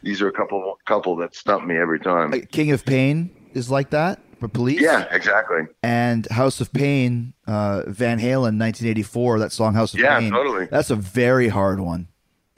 [0.03, 2.31] these are a couple couple that stump me every time.
[2.31, 4.81] Like King of Pain is like that for Police.
[4.81, 5.61] yeah, exactly.
[5.83, 9.39] And House of Pain, uh, Van Halen, 1984.
[9.39, 10.29] That song House of Yeah, Pain.
[10.31, 10.65] Yeah, totally.
[10.65, 12.07] That's a very hard one,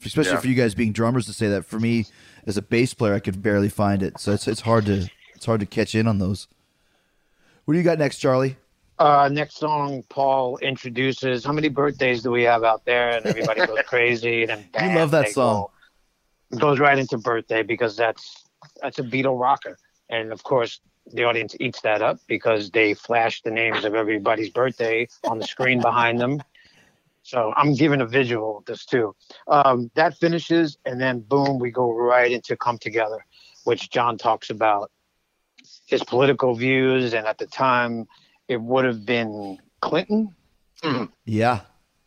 [0.05, 0.39] especially Yeah.
[0.39, 1.65] for you guys being drummers to say that.
[1.65, 2.05] For me,
[2.45, 4.19] as a bass player, I could barely find it.
[4.19, 6.47] So it's it's hard to it's hard to catch in on those.
[7.65, 8.57] What do you got next, Charlie?
[8.97, 11.45] Uh, next song, Paul introduces.
[11.45, 13.11] How many birthdays do we have out there?
[13.11, 14.41] And everybody goes crazy.
[14.43, 15.67] And then bam, love that song.
[16.51, 18.43] Go, goes right into birthday because that's
[18.81, 19.77] that's a Beatle rocker.
[20.09, 20.81] And of course,
[21.13, 25.45] the audience eats that up because they flash the names of everybody's birthday on the
[25.47, 26.41] screen behind them.
[27.29, 29.15] So I'm giving a visual of this too.
[29.47, 33.23] Um, that finishes, and then boom, we go right into "Come Together,"
[33.65, 34.91] which John talks about
[35.85, 38.07] his political views, and at the time,
[38.47, 40.33] it would have been Clinton.
[41.25, 41.59] Yeah.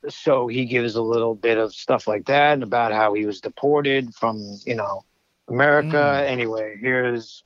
[0.08, 3.40] So he gives a little bit of stuff like that and about how he was
[3.40, 5.04] deported from, you know,
[5.48, 6.24] America.
[6.26, 7.44] Anyway, here's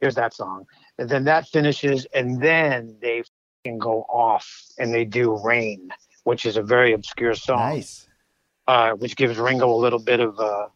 [0.00, 0.66] here's that song,
[0.98, 3.22] and then that finishes, and then they
[3.64, 5.90] can go off and they do "Rain,"
[6.26, 8.08] which is a very obscure song Nice.
[8.66, 10.66] uh, which gives Ringo a little bit of uh,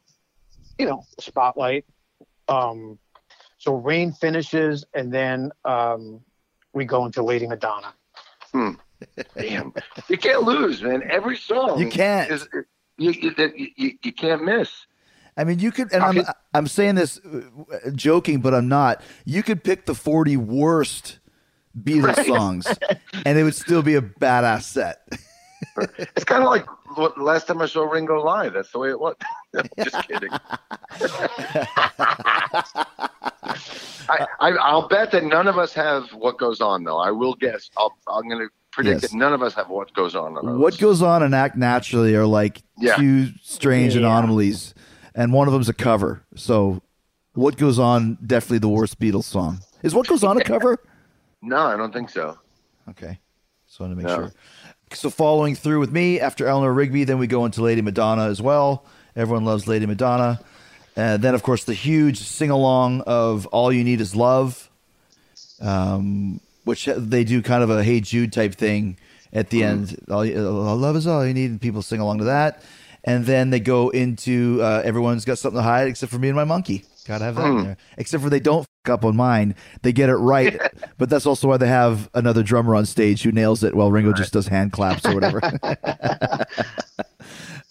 [0.78, 1.84] you know spotlight.
[2.46, 3.00] Um,
[3.58, 6.20] so Rain finishes, and then um,
[6.72, 7.92] we go into Lady Madonna.
[9.36, 9.74] Damn,
[10.08, 11.02] you can't lose, man.
[11.10, 12.30] Every song You can't.
[12.30, 12.48] Is,
[12.96, 14.70] you, you, you, you, you can't miss.
[15.36, 16.22] I mean, you could, and I'm
[16.54, 19.02] I'm saying this uh, joking, but I'm not.
[19.24, 21.18] You could pick the 40 worst
[21.76, 22.66] Beatles songs,
[23.24, 25.08] and it would still be a badass set.
[26.16, 28.54] It's kind of like what, last time I saw Ringo live.
[28.54, 29.14] That's the way it was.
[29.84, 30.30] Just kidding.
[34.08, 36.98] I, I, I'll bet that none of us have what goes on, though.
[36.98, 37.70] I will guess.
[37.76, 39.10] I'll, I'm going to predict Yes.
[39.10, 40.36] that none of us have what goes on.
[40.36, 42.96] on What goes on and act naturally are like Yeah.
[42.96, 44.00] two strange Yeah.
[44.00, 44.74] anomalies,
[45.14, 46.22] and one of them's a cover.
[46.36, 46.80] So,
[47.34, 48.18] what goes on?
[48.26, 49.60] Definitely the worst Beatles song.
[49.82, 50.78] Is what goes on a cover?
[51.42, 52.38] No, I don't think so.
[52.88, 53.18] Okay.
[53.66, 54.16] Just wanted to make No.
[54.16, 54.32] sure.
[54.92, 58.42] So following through with me after Eleanor Rigby, then we go into Lady Madonna as
[58.42, 58.84] well.
[59.14, 60.40] Everyone loves Lady Madonna.
[60.96, 64.68] And then, of course, the huge sing along of All You Need Is Love,
[65.60, 68.96] um, which they do kind of a Hey Jude type thing
[69.32, 69.96] at the end.
[70.10, 72.62] All, you- all love is all you need, and people sing along to that.
[73.04, 76.36] And then they go into uh, Everyone's Got Something to Hide except for me and
[76.36, 76.84] my monkey.
[77.10, 77.76] Gotta have that in there.
[77.98, 79.56] Except for they don't f up on mine.
[79.82, 80.60] They get it right.
[80.96, 84.12] but that's also why they have another drummer on stage who nails it while Ringo
[84.12, 85.40] just does hand claps or whatever.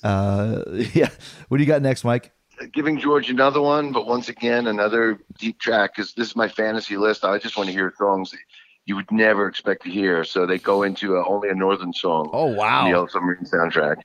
[0.04, 0.62] uh,
[0.94, 1.08] yeah.
[1.48, 2.34] What do you got next, Mike?
[2.74, 6.98] Giving George another one, but once again, another deep track because this is my fantasy
[6.98, 7.24] list.
[7.24, 8.36] I just want to hear songs
[8.84, 10.26] you would never expect to hear.
[10.26, 12.30] So they go into a, only a northern song.
[12.34, 12.84] Oh, wow.
[12.84, 14.02] The Yellow Submarine soundtrack,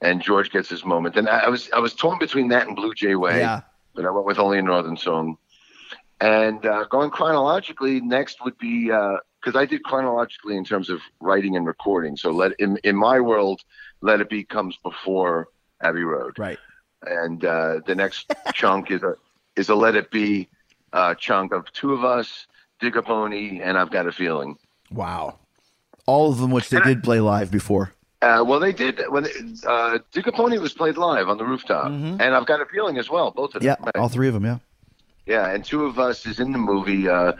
[0.00, 1.16] and George gets his moment.
[1.16, 3.40] And I, I was I was torn between that and Blue Jay Way.
[3.40, 3.62] Yeah.
[3.96, 5.38] But I went with only a northern song.
[6.20, 11.56] And uh, going chronologically, next would be because I did chronologically in terms of writing
[11.56, 12.16] and recording.
[12.16, 13.62] So let in in my world,
[14.00, 15.48] Let It Be comes before
[15.82, 16.58] Abbey Road, Right.
[17.02, 19.14] and uh, the next chunk is a
[19.56, 20.48] is a Let It Be
[20.92, 22.46] uh, chunk of two of us,
[22.80, 24.56] Dig a Pony, and I've Got a Feeling.
[24.90, 25.38] Wow.
[26.06, 27.92] All of them, which they did play live before.
[28.22, 29.30] Uh, well, they did when they,
[29.66, 33.10] uh, a Pony was played live on the rooftop, and I've Got a Feeling as
[33.10, 33.74] well, both of Yeah.
[33.76, 33.90] them.
[33.94, 34.44] Yeah, all three of them.
[34.44, 34.58] Yeah.
[35.26, 37.32] Yeah, and two of us is in the movie uh,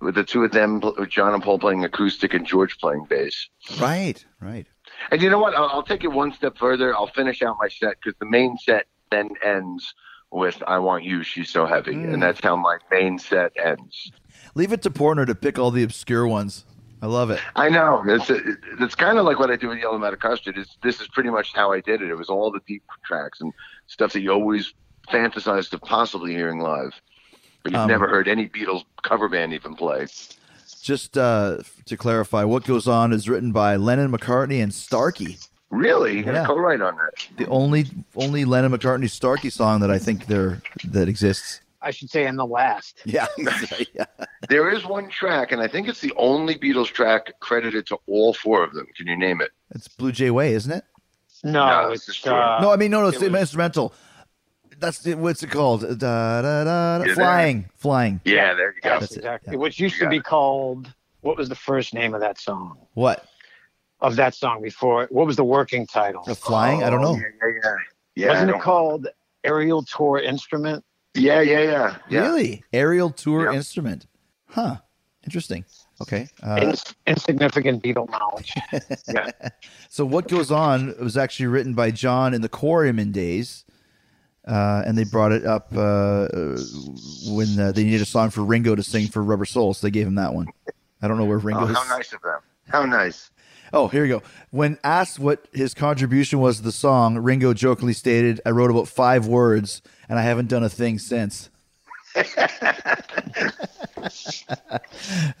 [0.00, 3.48] with the two of them, John and Paul playing acoustic and George playing bass.
[3.78, 4.24] Right.
[4.40, 4.66] Right.
[5.10, 5.54] And you know what?
[5.54, 6.94] I'll, I'll take it one step further.
[6.94, 9.94] I'll finish out my set because the main set then ends
[10.32, 14.10] with "I Want You." She's so heavy, and that's how my main set ends.
[14.54, 16.64] Leave it to Portnoy to pick all the obscure ones.
[17.02, 17.40] I love it.
[17.54, 20.56] I know it's it's kind of like what I do with Yellow Matter Custard.
[20.56, 22.10] Is this is pretty much how I did it.
[22.10, 23.52] It was all the deep tracks and
[23.86, 24.72] stuff that you always
[25.12, 26.92] fantasized of possibly hearing live,
[27.62, 30.06] but you've Um, never heard any Beatles cover band even play.
[30.82, 35.36] Just uh, to clarify, what goes on is written by Lennon, McCartney, and Starkey.
[35.70, 36.46] Really, yeah.
[36.46, 37.26] co-write on that.
[37.36, 41.60] The only only Lennon, McCartney, Starkey song that I think there that exists.
[41.82, 43.00] I should say, and the last.
[43.04, 43.26] Yeah.
[43.94, 44.04] yeah.
[44.48, 48.32] There is one track, and I think it's the only Beatles track credited to all
[48.32, 48.86] four of them.
[48.96, 49.50] Can you name it?
[49.74, 50.84] It's Blue Jay Way, isn't it?
[51.42, 53.92] No, No, it's it's just uh, no, I mean no, no, it's it was- instrumental.
[54.78, 55.80] That's the, what's it called?
[55.80, 56.98] Da, da, da, da.
[57.04, 57.14] there.
[57.14, 58.20] Flying, flying.
[58.26, 58.90] Yeah, there you go.
[58.90, 59.52] yes, That's it, exactly.
[59.54, 59.58] yeah.
[59.58, 60.24] Which used to be it.
[60.24, 60.92] called.
[61.22, 62.76] What was the first name of that song?
[62.94, 63.24] What?
[64.00, 65.08] Of that song before?
[65.10, 66.22] What was the working title?
[66.24, 66.84] The flying?
[66.84, 67.08] I don't know.
[67.08, 67.76] Oh, Yeah, yeah, yeah.
[68.14, 69.08] Yeah, Wasn't it don't- called
[69.44, 70.84] Aerial Tour Instrument?
[71.16, 71.96] Yeah, yeah, yeah.
[72.08, 72.20] yeah.
[72.22, 72.64] Really?
[72.72, 73.56] Aerial tour Yeah.
[73.56, 74.06] instrument.
[74.48, 74.76] Huh.
[75.24, 75.64] Interesting.
[76.00, 76.28] Okay.
[76.42, 78.52] Uh, Ins- insignificant Beatle knowledge.
[79.08, 79.30] yeah.
[79.88, 83.64] so what goes on was actually written by John in the Quarrymen days.
[84.46, 86.56] Uh, and they brought it up uh, uh,
[87.30, 89.90] when uh, they needed a song for Ringo to sing for Rubber Soul, so they
[89.90, 90.46] gave him that one.
[91.02, 91.76] I don't know where Oh, Ringo's.
[91.76, 92.38] how nice of them.
[92.68, 93.32] How nice.
[93.72, 94.22] Oh, here you go.
[94.50, 98.86] When asked what his contribution was to the song, Ringo jokingly stated, "I wrote about
[98.86, 101.50] five words, and I haven't done a thing since."
[102.16, 102.22] Uh,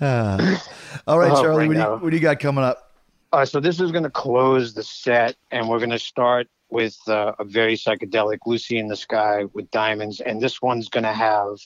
[1.06, 2.92] all right, Oh, Charlie, what do, you, what do you got coming up?
[3.32, 6.96] Uh, so this is going to close the set, and we're going to start with
[7.08, 11.12] uh, a very psychedelic "Lucy in the Sky" with diamonds, and this one's going to
[11.12, 11.56] have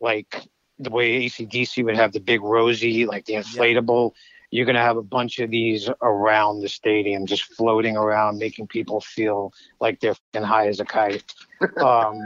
[0.00, 0.42] like
[0.78, 4.12] the way ACDC would have the big rosy, like the inflatable.
[4.50, 8.66] You're going to have a bunch of these around the stadium, just floating around, making
[8.66, 11.24] people feel like they're fing high as a kite.
[11.82, 12.20] Um,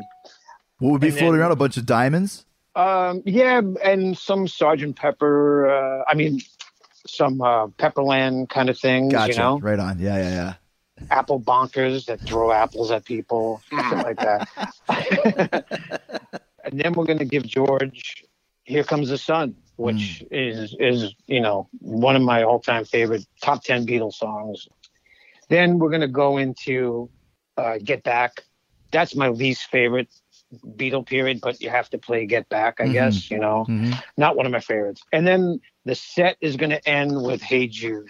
[0.79, 1.53] What would be floating then- around?
[1.53, 2.45] A bunch of diamonds?
[2.77, 5.69] um, yeah, and some Sergeant Pepper.
[5.69, 6.41] Uh, I mean,
[7.07, 9.13] some uh, Pepperland kind of things.
[9.13, 9.33] Gotcha.
[9.33, 9.99] You know, Right on.
[9.99, 10.55] Yeah, yeah, yeah.
[11.11, 14.49] apple bonkers that throw apples at people, shit like that.
[16.65, 18.25] and then we're going to give George
[18.65, 23.27] "Here Comes the Sun," which is is you know one of my all time favorite
[23.43, 24.69] top ten Beatles songs.
[25.49, 27.11] Then we're going to go into
[27.57, 28.45] uh, "Get Back."
[28.91, 30.09] That's my least favorite
[30.77, 33.31] Beatle period, but you have to play "Get Back," I guess.
[33.31, 34.03] You know, Mhm.
[34.17, 35.03] not one of my favorites.
[35.13, 38.09] And then the set is going to end with "Hey Jude."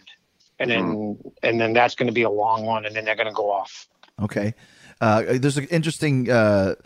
[0.58, 3.28] And then, and then that's going to be a long one, and then they're going
[3.28, 3.88] to go off.
[4.20, 4.54] Okay.
[5.00, 6.76] Uh, there's an interesting uh,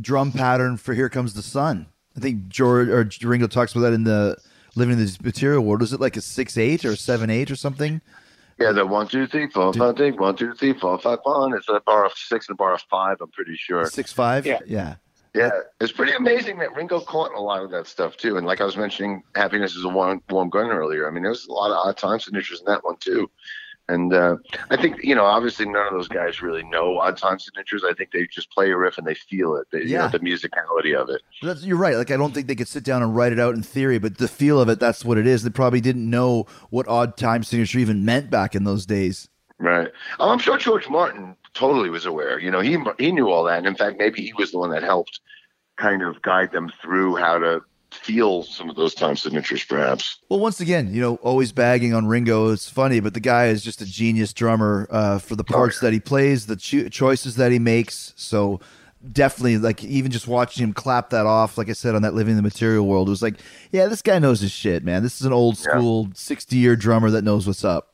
[0.00, 1.86] drum pattern for "Here Comes the Sun."
[2.16, 4.36] I think George or Ringo talks about that in the
[4.74, 7.56] "Living in This Material World." Was it like a six eight or seven eight or
[7.56, 8.00] something?
[8.58, 11.52] Yeah, the one, two, three, four, five, six, one, two, three, four, five, one.
[11.54, 13.84] It's a bar of six and a bar of five, I'm pretty sure.
[13.86, 14.46] Six five.
[14.46, 14.60] Yeah.
[14.66, 14.96] Yeah.
[15.34, 15.50] Yeah,
[15.82, 18.38] it's pretty amazing that Ringo caught a lot of that stuff too.
[18.38, 21.06] And like I was mentioning, happiness is a warm, warm gun earlier.
[21.06, 23.30] I mean, there was a lot of odd time signatures in that one too.
[23.88, 24.36] And uh,
[24.70, 27.84] I think you know, obviously, none of those guys really know odd time signatures.
[27.88, 29.68] I think they just play a riff and they feel it.
[29.70, 30.02] They, you Yeah.
[30.02, 31.22] know, the musicality of it.
[31.40, 31.96] That's, you're right.
[31.96, 34.18] Like I don't think they could sit down and write it out in theory, but
[34.18, 35.44] the feel of it—that's what it is.
[35.44, 39.28] They probably didn't know what odd time signature even meant back in those days.
[39.58, 39.88] Right.
[40.18, 42.38] Oh, I'm sure George Martin totally was aware.
[42.40, 44.70] You know, he he knew all that, and in fact, maybe he was the one
[44.70, 45.20] that helped
[45.76, 47.60] kind of guide them through how to
[47.92, 50.18] feel some of those time signatures, perhaps.
[50.28, 52.52] Well, once again, you know, always bagging on Ringo.
[52.52, 55.92] It's funny, but the guy is just a genius drummer uh, for the parts that
[55.92, 58.12] he plays, the cho- choices that he makes.
[58.16, 58.60] So
[59.12, 62.36] definitely, like even just watching him clap that off, like I said on that "Living
[62.36, 63.36] the Material World," it was like,
[63.72, 65.02] yeah, this guy knows his shit, man.
[65.02, 67.92] This is an old school, sixty-year drummer that knows what's up.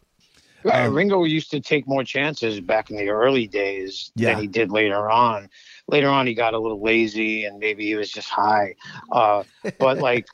[0.71, 4.35] Um, Ringo used to take more chances back in the early days Yeah.
[4.35, 5.51] than he did later on.
[5.93, 8.75] Later on, he got a little lazy and maybe he was just high.
[9.13, 9.45] Uh,
[9.79, 10.27] but like,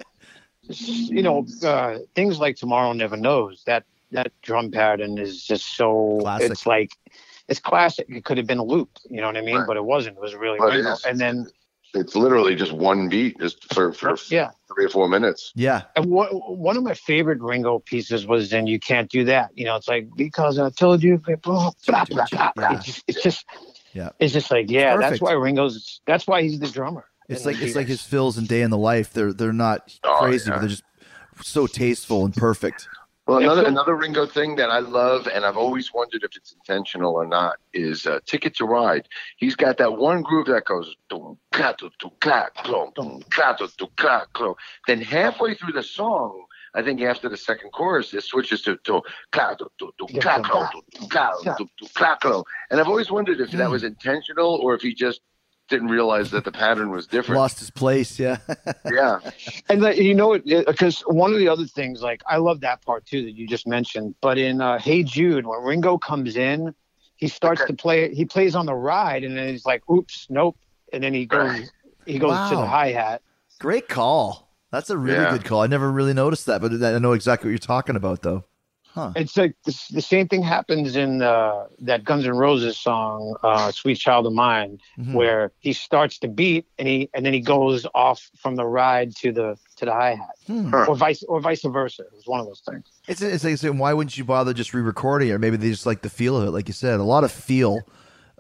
[0.63, 6.19] you know, uh, things like "Tomorrow Never Knows" that that drum pattern is just so.
[6.21, 6.51] Classic.
[6.51, 6.91] It's like
[7.49, 8.07] it's classic.
[8.09, 9.57] It could have been a loop, you know what I mean?
[9.57, 9.67] Right.
[9.67, 10.17] But it wasn't.
[10.17, 11.47] It was really But it And then
[11.95, 15.53] It's literally just one beat, just for for yeah, three or four minutes.
[15.55, 19.51] Yeah, And what, one of my favorite Ringo pieces was "And You Can't Do That."
[19.55, 22.53] You know, it's like because I told you, blah, blah, blah, blah, blah.
[22.59, 22.75] Yeah.
[22.75, 23.47] It's just, it's just,
[23.99, 24.11] Yeah.
[24.21, 26.01] it's just like, yeah, that's why Ringo's.
[26.07, 27.05] That's why he's the drummer.
[27.29, 29.13] it's like it's like his fills and day in the life.
[29.13, 30.55] They're they're not Oh, crazy, yeah.
[30.57, 30.85] but they're just
[31.43, 32.89] so tasteful and perfect.
[33.27, 37.13] Well, another another Ringo thing that I love, and I've always wondered if it's intentional
[37.15, 41.37] or not, is uh, "Ticket to Ride." He's got that one groove that goes dum
[41.53, 44.55] ka dum dum ka clom dum ka dum dum ka.
[44.87, 46.45] Then halfway through the song,
[46.75, 49.03] I think after the second chorus, it switches to dum
[49.33, 49.55] ka
[52.21, 52.45] clom.
[52.71, 55.21] And I've always wondered if that was intentional or if he just
[55.69, 57.39] didn't realize that the pattern was different.
[57.39, 58.19] Lost his place.
[58.19, 58.39] Yeah.
[58.91, 59.19] Yeah,
[59.69, 63.05] And like, you know, because one of the other things, like I love that part
[63.05, 64.15] too that you just mentioned.
[64.23, 66.75] But in uh, "Hey Jude," when Ringo comes in,
[67.17, 68.15] he starts to play.
[68.15, 70.57] He plays on the ride, and then he's like, "Oops, nope,"
[70.93, 71.71] and then he goes,
[72.07, 73.23] he goes to the hi hat.
[73.59, 74.48] Great call.
[74.71, 75.31] That's a really Yeah.
[75.33, 75.63] good call.
[75.63, 78.45] I never really noticed that, but I know exactly what you're talking about, though.
[79.15, 83.71] It's like the, the same thing happens in uh, that Guns N' Roses song, uh,
[83.71, 85.15] "Sweet Child of Mine," Mhm.
[85.15, 89.15] where he starts the beat and he and then he goes off from the ride
[89.19, 90.75] to the to the hi hat, Hmm.
[90.75, 92.03] or vice or vice versa.
[92.03, 92.83] It was one of those things.
[93.07, 95.33] It's, it's like saying, why wouldn't you bother just re-recording it?
[95.33, 96.99] Or maybe they just like the feel of it, like you said.
[96.99, 97.87] A lot of feel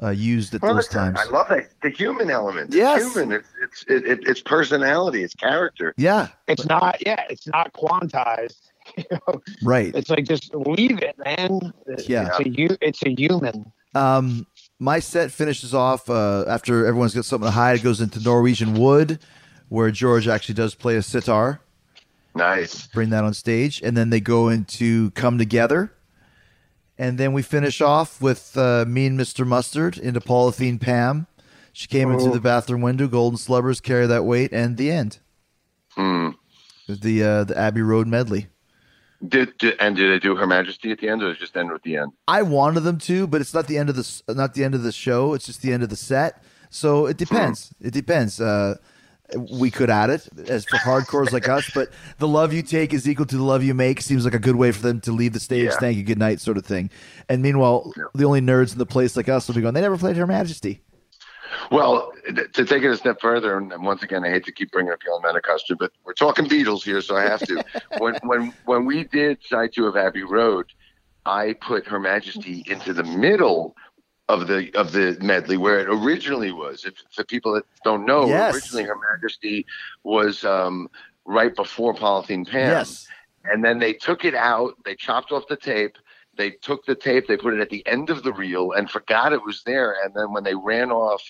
[0.02, 1.20] uh, used at those times.
[1.20, 2.68] I love that the human element.
[2.70, 3.14] It's Yes.
[3.14, 3.30] human.
[3.30, 5.22] It's it's it, it, it's personality.
[5.22, 5.94] It's character.
[5.96, 8.60] Yeah, It's not, yeah, it's not quantized.
[8.96, 9.94] You know, right.
[9.94, 11.74] it's like just leave it, man.
[12.06, 12.28] Yeah.
[12.28, 13.70] it's a you, it's a human.
[13.94, 14.46] Um,
[14.78, 17.76] my set finishes off uh, after everyone's got something to hide.
[17.80, 19.18] It goes into Norwegian Wood,
[19.68, 21.60] where George actually does play a sitar.
[22.34, 22.86] Nice.
[22.86, 25.92] Bring that on stage, and then they go into Come Together,
[26.96, 29.46] and then we finish off with uh, Mean Mr.
[29.46, 31.26] Mustard into Polythene Pam.
[31.78, 33.06] She came into the bathroom window.
[33.06, 35.20] Golden Slumbers carry that weight, and the end.
[35.90, 36.30] Hmm.
[36.88, 38.48] The uh, the Abbey Road medley.
[39.24, 41.56] Did, did and did they do Her Majesty at the end, or did it just
[41.56, 42.10] end with the end?
[42.26, 44.82] I wanted them to, but it's not the end of the not the end of
[44.82, 45.34] the show.
[45.34, 46.42] It's just the end of the set.
[46.68, 47.72] So it depends.
[47.80, 48.40] It depends.
[48.40, 48.78] Uh,
[49.36, 53.08] we could add it as for hardcores like us, but the love you take is
[53.08, 54.00] equal to the love you make.
[54.00, 55.66] Seems like a good way for them to leave the stage.
[55.66, 55.76] Yeah.
[55.78, 56.90] Thank you, good night, sort of thing.
[57.28, 59.74] And meanwhile, the only nerds in the place like us will be going.
[59.74, 60.82] They never played Her Majesty.
[61.70, 62.12] Well,
[62.54, 65.00] to take it a step further, and once again, I hate to keep bringing up
[65.04, 67.62] Yellow Custard, but we're talking Beatles here, so I have to.
[67.98, 70.66] when when when we did side two of Abbey Road,
[71.26, 73.74] I put Her Majesty into the middle
[74.28, 76.84] of the of the medley where it originally was.
[76.84, 78.54] If for people that don't know, Yes.
[78.54, 79.64] originally Her Majesty
[80.04, 80.88] was um,
[81.24, 83.06] right before Polythene Pam, Yes.
[83.44, 84.74] and then they took it out.
[84.84, 85.96] They chopped off the tape.
[86.38, 87.26] They took the tape.
[87.26, 89.96] They put it at the end of the reel and forgot it was there.
[90.02, 91.20] And then when they ran off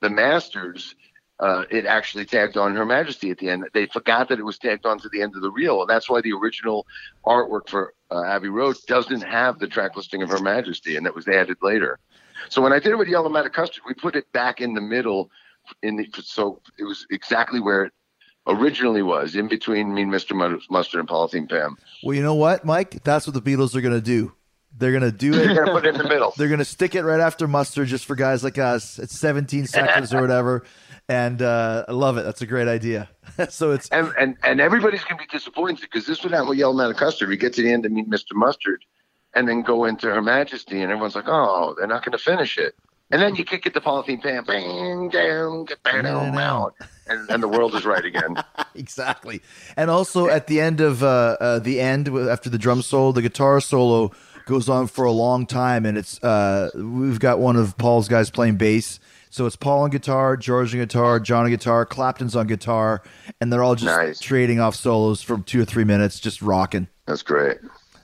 [0.00, 0.94] the masters,
[1.40, 3.64] uh, it actually tagged on Her Majesty at the end.
[3.72, 6.10] They forgot that it was tagged on to the end of the reel, and that's
[6.10, 6.86] why the original
[7.24, 11.14] artwork for uh, Abbey Road doesn't have the track listing of Her Majesty, and it
[11.14, 11.98] was added later.
[12.48, 14.80] So when I did it with Yellow Matter Custard, we put it back in the
[14.80, 15.30] middle,
[15.82, 17.92] in the so it was exactly where it
[18.48, 20.34] originally was, in between Mean Mr.
[20.70, 21.76] Mustard and Polythene Pam.
[22.02, 23.04] Well, you know what, Mike?
[23.04, 24.32] That's what the Beatles are going to do.
[24.76, 25.36] They're going to do it.
[25.36, 26.32] They're gonna put it in the middle.
[26.36, 28.98] They're going to stick it right after mustard just for guys like us.
[28.98, 30.64] It's 17 seconds or whatever.
[31.08, 32.22] And uh, I love it.
[32.22, 33.08] That's a great idea.
[33.48, 36.74] so it's And and and everybody's gonna be disappointed because this would happen with Yellow
[36.74, 37.30] Matter Custard.
[37.30, 38.34] We get to the end to meet Mr.
[38.34, 38.84] Mustard,
[39.34, 42.74] and then go into Her Majesty, and everyone's like, "Oh, they're not gonna finish it."
[43.10, 46.74] And then you kick it to Polythene Pam, bang, down, get bang, down, out,
[47.06, 48.36] and, and the world is right again.
[48.74, 49.40] exactly.
[49.78, 53.22] And also at the end of uh, uh, the end after the drum solo, the
[53.22, 54.12] guitar solo
[54.48, 58.30] goes on for a long time, and it's uh, we've got one of Paul's guys
[58.30, 58.98] playing bass.
[59.30, 63.02] So it's Paul on guitar, George on guitar, John on guitar, Clapton's on guitar,
[63.40, 64.18] and they're all just Nice.
[64.18, 66.88] trading off solos for two or three minutes, just rocking.
[67.06, 67.58] That's great.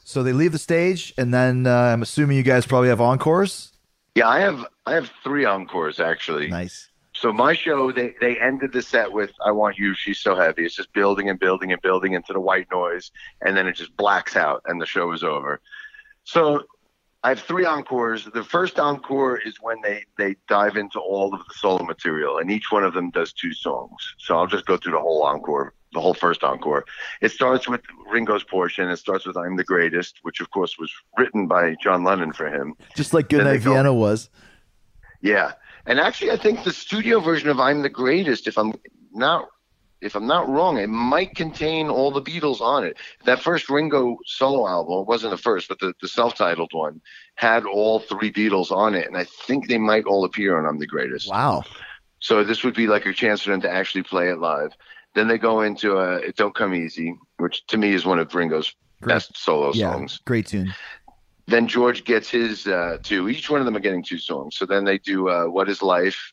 [0.05, 3.73] So they leave the stage, and then uh, I'm assuming you guys probably have encores.
[4.15, 6.49] Yeah, I have I have three encores actually.
[6.49, 6.91] Nice.
[7.15, 10.67] So my show, they they ended the set with "I Want You." She's so heavy.
[10.67, 13.97] It's just building and building and building into the white noise, and then it just
[13.97, 15.61] blacks out, and the show is over.
[16.25, 16.65] So
[17.23, 18.27] I have three encores.
[18.27, 22.51] The first encore is when they they dive into all of the solo material, and
[22.51, 24.15] each one of them does two songs.
[24.19, 26.85] So I'll just go through the whole encore, the whole first encore.
[27.23, 28.91] It starts with Ringo's portion.
[28.91, 32.47] It starts with "I'm the Greatest," which of course was written by John Lennon for
[32.47, 32.75] him.
[32.95, 34.29] Just like Goodnight go- Vienna was.
[35.23, 35.53] Yeah,
[35.87, 38.75] and actually, I think the studio version of "I'm the Greatest," if I'm
[39.13, 39.49] not
[40.05, 42.99] if I'm not wrong, it might contain all the Beatles on it.
[43.25, 47.01] That first Ringo solo album it wasn't the first, but the, the self-titled one
[47.37, 50.79] had all three Beatles on it, and I think they might all appear on "I'm
[50.79, 51.65] the Greatest." Wow.
[52.21, 54.73] So this would be like a chance for them to actually play it live.
[55.15, 58.35] Then they go into uh, "It Don't Come Easy," which to me is one of
[58.35, 60.75] Ringo's best solo Yeah, songs great tune.
[61.47, 63.29] then George gets his uh, two.
[63.29, 64.57] Each one of them are getting two songs.
[64.57, 66.33] So then they do uh, "What Is Life"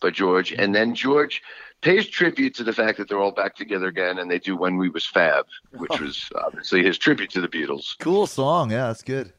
[0.00, 1.42] by George, and then George
[1.80, 4.76] pays tribute to the fact that they're all back together again, and they do "When
[4.76, 7.98] We Was Fab," which was obviously his tribute to the Beatles.
[7.98, 8.70] Cool song.
[8.70, 9.32] Yeah, that's good.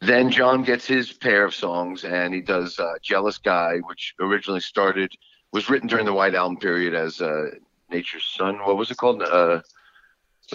[0.00, 4.60] Then John gets his pair of songs, and he does uh, "Jealous Guy," which originally
[4.60, 5.12] started
[5.52, 7.46] was written during the White Album period as uh,
[7.90, 9.22] "Nature's Son." What was it called?
[9.22, 9.60] Uh,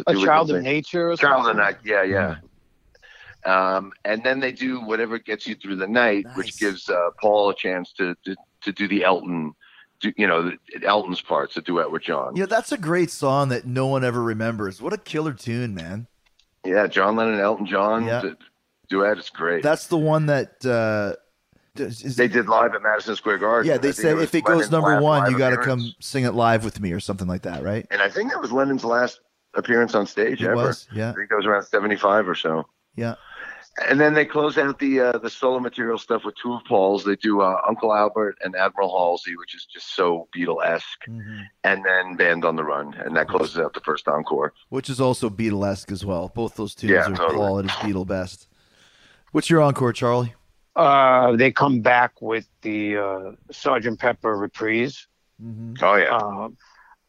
[0.07, 1.57] A child of nature or Child of something?
[1.63, 2.35] Night, yeah, yeah.
[3.45, 6.37] Um, and then they do whatever gets you through the night, Nice.
[6.37, 9.55] which gives uh, Paul a chance to, to to do the Elton, do,
[10.17, 10.51] you know,
[10.83, 12.35] Elton's parts, a duet with John.
[12.35, 14.81] Yeah, that's a great song that no one ever remembers.
[14.81, 16.07] What a killer tune, man.
[16.65, 18.21] Yeah, John Lennon, Elton John Yeah.
[18.89, 19.63] duet is great.
[19.63, 21.15] That's the one that uh
[21.75, 23.69] they did live at Madison Square Garden.
[23.71, 26.23] Yeah, they said was if it goes Lennon's number 1, you got to come sing
[26.23, 27.87] it live with me or something like that, right?
[27.89, 29.21] And I think that was Lennon's last
[29.55, 30.55] appearance on stage It ever.
[30.55, 31.09] was, yeah.
[31.09, 32.67] I think that was around seventy-five or so.
[32.95, 33.15] Yeah.
[33.89, 37.03] And then they close out the uh, the solo material stuff with two of Paul's.
[37.03, 41.39] They do uh, Uncle Albert and Admiral Halsey, which is just so Beatle esque, Mm-hmm.
[41.63, 44.53] and then Band on the Run, and that closes out the first encore.
[44.69, 46.31] Which is also Beatlesque as well.
[46.35, 47.35] Both those tunes Yeah, are totally.
[47.37, 48.47] Paul at his Beatle best.
[49.31, 50.35] What's your encore, Charlie?
[50.75, 55.07] Uh, they come back with the uh, Sergeant Pepper reprise.
[55.81, 56.49] Oh yeah, Uh,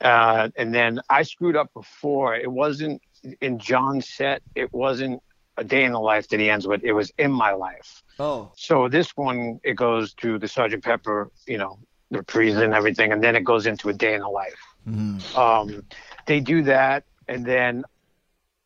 [0.01, 2.35] uh, and then I screwed up before.
[2.35, 3.03] It wasn't
[3.43, 4.41] in John's set.
[4.55, 5.23] It wasn't
[5.57, 6.83] a day in the life that he ends with.
[6.85, 8.03] It was in my life.
[8.19, 8.51] Oh.
[8.57, 11.79] So this one, it goes to the Sergeant Pepper, you know,
[12.11, 14.55] the reprise and everything, and then it goes into a day in the life.
[14.89, 15.39] Mm-hmm.
[15.39, 15.83] Um,
[16.27, 17.85] they do that, and then,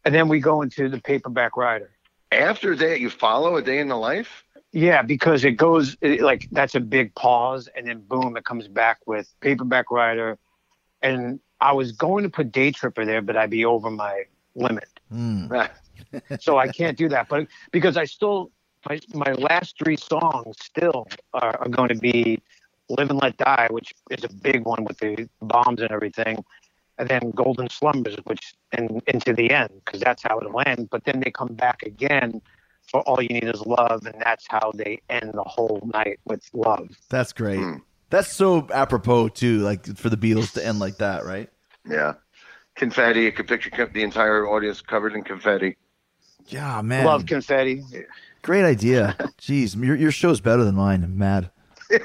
[0.04, 1.90] and then we go into the Paperback Writer.
[2.32, 4.44] after that you follow a day in the life.
[4.72, 8.68] Yeah, because it goes it, like that's a big pause, and then boom, it comes
[8.68, 10.38] back with Paperback Writer,
[11.00, 14.24] and I was going to put Day Tripper there, but I'd be over my
[14.54, 15.48] limit, Mm.
[16.40, 17.28] So I can't do that.
[17.28, 18.50] But because I still
[18.88, 22.40] my my last three songs still are, are going to be
[22.88, 26.44] Live and Let Die, which is a big one with the bombs and everything,
[26.98, 30.88] and then Golden Slumbers, which and into the end because that's how it'll end.
[30.90, 32.40] But then they come back again
[32.90, 36.42] for All You Need Is Love, and that's how they end the whole night with
[36.52, 36.88] love.
[37.10, 37.58] That's great.
[37.58, 37.82] Mm.
[38.10, 41.50] That's so apropos too, like for the Beatles to end like that, right?
[41.88, 42.14] Yeah.
[42.74, 43.26] Confetti.
[43.26, 45.76] I could picture the entire audience covered in confetti.
[46.48, 47.04] Yeah, man.
[47.04, 47.82] Love confetti.
[48.42, 49.16] Great idea.
[49.40, 51.04] Jeez, your your show's better than mine.
[51.04, 51.50] I'm mad.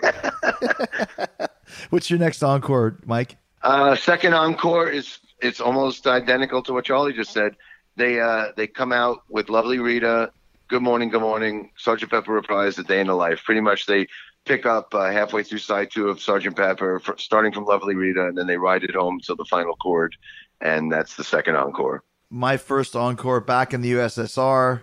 [1.89, 3.37] What's your next encore, Mike?
[3.61, 7.55] Uh, second encore is it's almost identical to what Charlie just said.
[7.95, 10.31] They uh, they come out with Lovely Rita,
[10.67, 13.43] Good Morning, Good Morning, Sergeant Pepper reprise, The Day in the Life.
[13.43, 14.07] Pretty much they
[14.45, 18.25] pick up uh, halfway through side two of Sergeant Pepper, fr- starting from Lovely Rita,
[18.27, 20.15] and then they ride it home till the final chord,
[20.61, 22.03] and that's the second encore.
[22.33, 24.81] My first encore back in the USSR.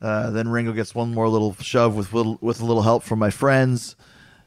[0.00, 3.18] Uh, then Ringo gets one more little shove with little, with a little help from
[3.18, 3.96] my friends,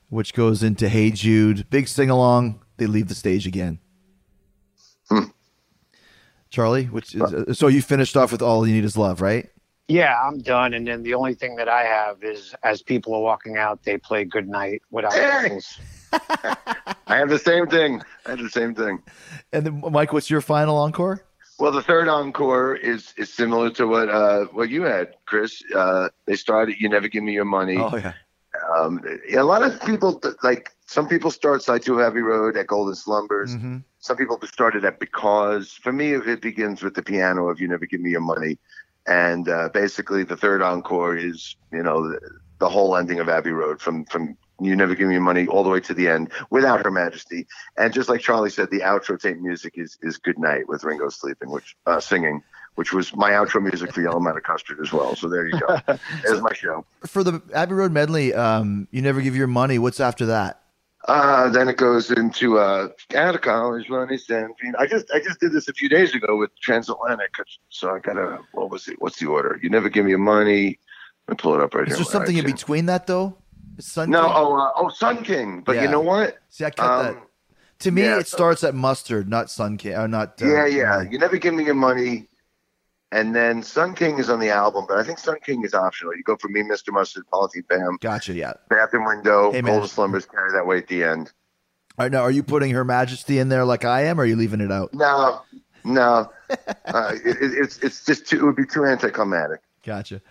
[0.10, 1.70] which goes into Hey Jude.
[1.70, 2.60] Big sing along.
[2.78, 3.78] They leave the stage again.
[5.10, 5.26] Hmm.
[6.50, 9.48] Charlie, which is, uh, so you finished off with All You Need Is Love, right?
[9.88, 10.74] Yeah, I'm done.
[10.74, 14.00] And then the only thing that I have is as people are walking out, they
[14.00, 15.54] play Good Night without Hey!
[15.54, 15.80] whistles.
[17.06, 18.02] I have the same thing.
[18.26, 19.04] I have the same thing.
[19.54, 21.24] And then Mike, what's your final encore?
[21.60, 25.62] Well, the third encore is is similar to what uh, what you had, Chris.
[25.76, 28.14] Uh, they started "You Never Give Me Your Money." Oh yeah.
[28.78, 29.02] Um,
[29.32, 33.56] a lot of people like some people start side two Abbey Road at Golden Slumbers.
[33.56, 33.84] Mhm.
[34.00, 35.74] Some people started at Because.
[35.74, 38.58] For me, it begins with the piano of "You Never Give Me Your Money,"
[39.06, 42.20] and uh, basically the third encore is you know the,
[42.60, 45.64] the whole ending of Abbey Road from from "You Never Give Me Your Money" all
[45.64, 47.48] the way to the end without Her Majesty.
[47.78, 51.10] And just like Charlie said, the outro tape music is is "Good Night" with Ringo
[51.10, 52.44] sleeping, which uh, singing.
[52.76, 55.14] Which was my outro music for Yellow Matter Custard as well.
[55.14, 55.80] So there you go.
[56.24, 56.86] There's my show.
[57.06, 59.80] For the Abbey Road medley, um, you never give your money.
[59.80, 60.62] What's after that?
[61.06, 64.76] Uh, then it goes into uh, out of college money, seventeen.
[64.78, 67.34] I just I just did this a few days ago with Transatlantic,
[67.70, 69.02] so I gotta what was it?
[69.02, 69.60] What's the order?
[69.62, 70.80] You never give me your money.
[71.28, 72.04] Let me pull it up right Is here.
[72.04, 73.36] there something in between that though?
[73.82, 75.62] Sun No, King- oh uh, oh Sun King.
[75.66, 75.84] But Yeah.
[75.84, 76.38] you know what?
[76.50, 77.24] See, I cut Um, that.
[77.80, 80.42] To me, yeah, it so- starts at mustard, not Sun King, or not.
[80.42, 81.02] Uh, yeah, yeah.
[81.02, 82.28] You never give me your money.
[83.12, 86.16] And then Sun King is on the album, but I think Sun King is optional.
[86.16, 86.92] You go for me, Mr.
[86.94, 88.34] Mustard, Polythene Pam, Gotcha.
[88.34, 88.54] Yeah.
[88.70, 89.62] Bathroom Window, Hey.
[89.62, 91.32] Golden Slumbers, Carry That Weight at the end.
[91.98, 94.26] All right, now are you putting Her Majesty in there like I am, or are
[94.28, 94.94] you leaving it out?
[94.94, 95.42] No,
[95.84, 96.30] no.
[96.86, 99.62] uh, it, it, it's it's just too, it would be too anticlimactic.
[99.84, 100.22] Gotcha.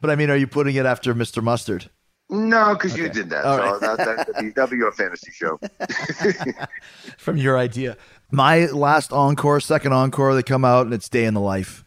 [0.00, 1.42] But I mean, are you putting it after Mr.
[1.42, 1.90] Mustard?
[2.34, 3.44] No, because you did that.
[3.44, 3.80] All so right.
[3.80, 5.60] that, that, that'd, be, your fantasy show.
[7.18, 7.96] From your idea.
[8.30, 11.84] My last encore, second encore, they come out and it's Day in the Life.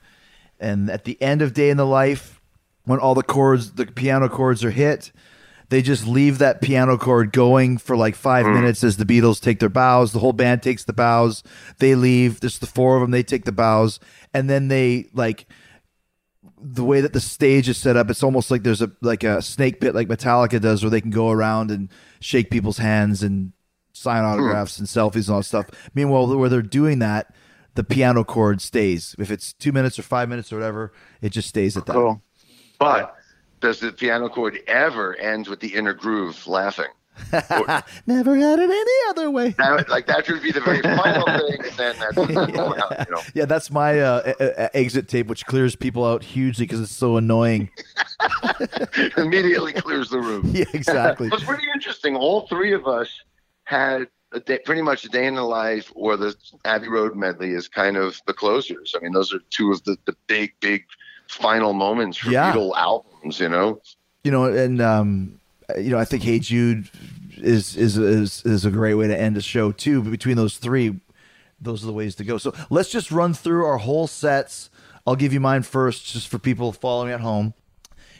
[0.59, 2.39] And at the end of Day in the Life,
[2.85, 5.11] when all the chords, the piano chords are hit,
[5.69, 8.53] they just leave that piano chord going for like five hmm.
[8.53, 10.13] minutes as the Beatles take their bows.
[10.13, 11.43] The whole band takes the bows.
[11.79, 12.39] They leave.
[12.39, 13.11] There's the four of them.
[13.11, 13.99] They take the bows.
[14.33, 15.45] And then they like
[16.59, 19.41] the way that the stage is set up, it's almost like there's a like a
[19.41, 21.89] snake pit like Metallica does, where they can go around and
[22.19, 23.53] shake people's hands and
[23.93, 24.29] sign hmm.
[24.29, 25.69] autographs and selfies and all that stuff.
[25.93, 27.33] Meanwhile, where they're doing that,
[27.75, 29.15] the piano chord stays.
[29.19, 31.93] If it's two minutes or five minutes or whatever, it just stays at that.
[31.93, 32.21] Cool.
[32.79, 33.15] But
[33.59, 36.87] does the piano chord ever end with the inner groove laughing?
[38.07, 39.49] Never had it any other way.
[39.57, 43.21] That, like that should be the very final thing, and then that's you know.
[43.33, 46.91] Yeah, that's my uh, e- e- exit tape, which clears people out hugely because it's
[46.91, 47.69] so annoying.
[49.17, 50.49] immediately clears the room.
[50.53, 51.27] Yeah, exactly.
[51.27, 52.15] it was pretty interesting.
[52.15, 53.09] All three of us
[53.63, 57.51] had a day, pretty much a day in the life or the Abbey Road medley
[57.51, 58.93] is kind of the closers.
[58.95, 60.85] I mean, those are two of the, the big, big
[61.27, 62.53] final moments for Yeah.
[62.53, 63.81] Beatle albums, you know?
[64.23, 65.39] you know, and um,
[65.69, 66.89] Uh, you know, I think Hey Jude
[67.37, 70.01] is is is is a great way to end a show too.
[70.01, 70.99] But between those three,
[71.59, 72.37] those are the ways to go.
[72.37, 74.69] So let's just run through our whole sets.
[75.05, 77.53] I'll give you mine first, just for people following at home.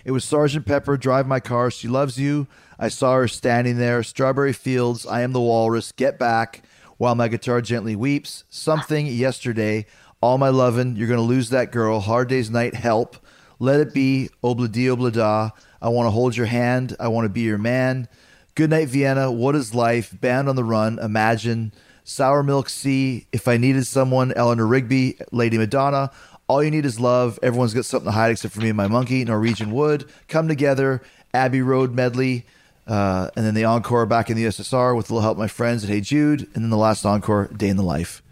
[0.06, 2.48] It was Sergeant Pepper, Drive My Car, She Loves You.
[2.80, 4.04] I saw her standing there.
[4.04, 6.64] Strawberry Fields, I Am the Walrus, Get Back,
[6.96, 8.46] While My Guitar Gently Weeps.
[8.50, 9.86] Something, Yesterday,
[10.22, 13.18] All My Lovin', You're Gonna Lose That Girl, Hard Day's Night, Help,
[13.60, 18.08] Let It Be, Obla Di I Wanna Hold Your Hand, I Wanna Be Your Man,
[18.56, 21.72] Good Night Vienna, What Is Life, Band on the Run, Imagine,
[22.04, 26.12] Sour Milk Sea, If I Needed Someone, Eleanor Rigby, Lady Madonna,
[26.48, 28.88] All You Need Is Love, Everyone's Got Something to Hide Except for Me and My
[28.88, 31.02] Monkey, Norwegian Wood, Come Together,
[31.34, 32.46] Abbey Road Medley,
[32.88, 35.48] uh, and then the encore back in the USSR with a little help of my
[35.48, 38.24] friends at Hey Jude, and then the last encore, Day in the Life.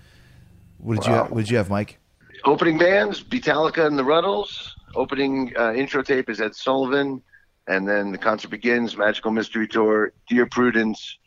[0.77, 1.99] What did you have, What did you have, Mike?
[2.45, 4.69] Opening bands, Metallica and the Rutles.
[4.95, 7.21] Opening uh, intro tape is Ed Sullivan.
[7.67, 11.17] And then the concert begins, Magical Mystery Tour, Dear Prudence,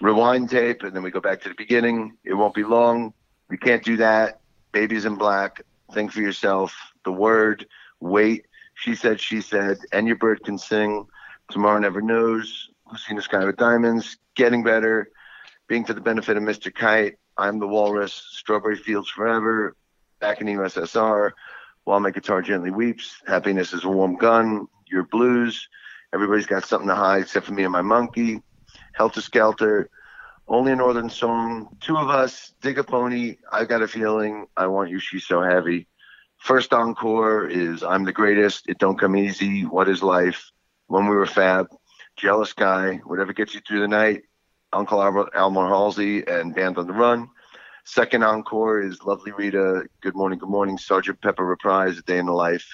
[0.00, 2.16] rewind tape, and then we go back to the beginning.
[2.24, 3.12] It won't be long.
[3.48, 4.40] We can't do that.
[4.72, 5.62] Baby's in Black,
[5.92, 6.74] Think for Yourself,
[7.04, 7.66] The Word,
[8.00, 11.06] Wait, She Said, She Said, and Your Bird Can Sing,
[11.50, 15.10] Tomorrow Never Knows, Lucy in the Sky with Diamonds, Getting Better,
[15.68, 16.74] Being for the Benefit of Mr.
[16.74, 19.76] Kite, I'm the Walrus, Strawberry Fields Forever,
[20.20, 21.32] Back in the USSR,
[21.84, 25.68] While My Guitar Gently Weeps, Happiness is a Warm Gun, Yer Blues,
[26.14, 28.42] Everybody's Got Something to Hide Except for Me and My Monkey,
[28.92, 29.88] Helter Skelter,
[30.46, 34.66] Only a Northern Song, Two of Us, Dig a Pony, I Got a Feeling, I
[34.66, 35.88] Want You, She's So Heavy.
[36.38, 40.50] First encore is I'm the Greatest, It Don't Come Easy, What is Life,
[40.88, 41.68] When We Were Fab,
[42.16, 44.22] Jealous Guy, Whatever Gets You Through the Night,
[44.72, 47.30] Uncle Albert, Admiral Halsey, and Band on the Run.
[47.84, 52.26] Second encore is Lovely Rita, Good Morning, Good Morning, Sergeant Pepper Reprise, A Day in
[52.26, 52.66] the Life.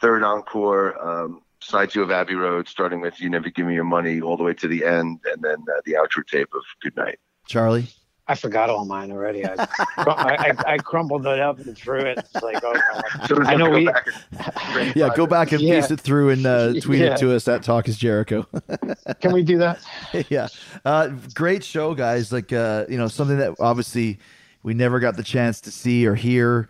[0.00, 3.84] Third encore, um, side two of Abbey Road, starting with You Never Give Me Your
[3.84, 6.96] Money all the way to the end, and then uh, the outro tape of Good
[6.96, 7.18] Night.
[7.46, 7.86] Charlie.
[8.28, 9.44] I forgot all mine already.
[9.44, 9.66] I, I,
[10.06, 12.16] I, I crumbled it up and threw it.
[12.18, 12.80] It's like, oh,
[13.26, 13.86] So I know go we.
[13.86, 14.06] back
[14.94, 15.80] Yeah, go back and Yeah.
[15.80, 17.14] piece it through and uh, tweet Yeah.
[17.14, 18.46] it to us at Talk is Jericho.
[19.20, 19.80] Can we do that?
[20.28, 20.46] yeah.
[20.84, 22.30] Uh, great show, guys.
[22.32, 24.20] Like, uh, you know, something that obviously
[24.62, 26.68] we never got the chance to see or hear.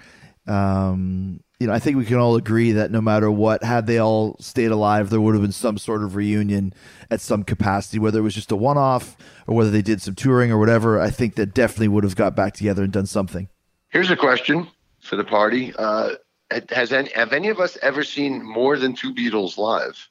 [0.51, 3.99] Um, you know, I think we can all agree that no matter what, had they
[3.99, 6.73] all stayed alive, there would have been some sort of reunion
[7.11, 10.15] at some capacity, whether it was just a one off or whether they did some
[10.15, 10.99] touring or whatever.
[10.99, 13.49] I think that definitely would have got back together and done something.
[13.91, 14.69] Here's a question
[15.01, 15.75] for the party.
[15.79, 16.15] Uh,
[16.71, 20.09] has any, have any of us ever seen more than two Beatles live?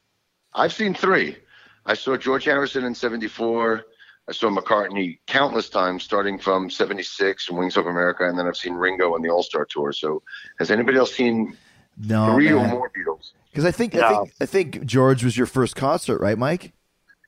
[0.54, 1.36] I've seen three.
[1.84, 3.84] I saw George Harrison in 74.
[4.30, 8.56] I saw McCartney countless times, starting from 76 and Wings of America, and then I've
[8.56, 9.92] seen Ringo on the All Star Tour.
[9.92, 10.22] So
[10.60, 11.56] has anybody else seen
[11.98, 13.32] No, three or more Beatles?
[13.50, 16.72] Because I think I think I think George was your first concert, right, Mike?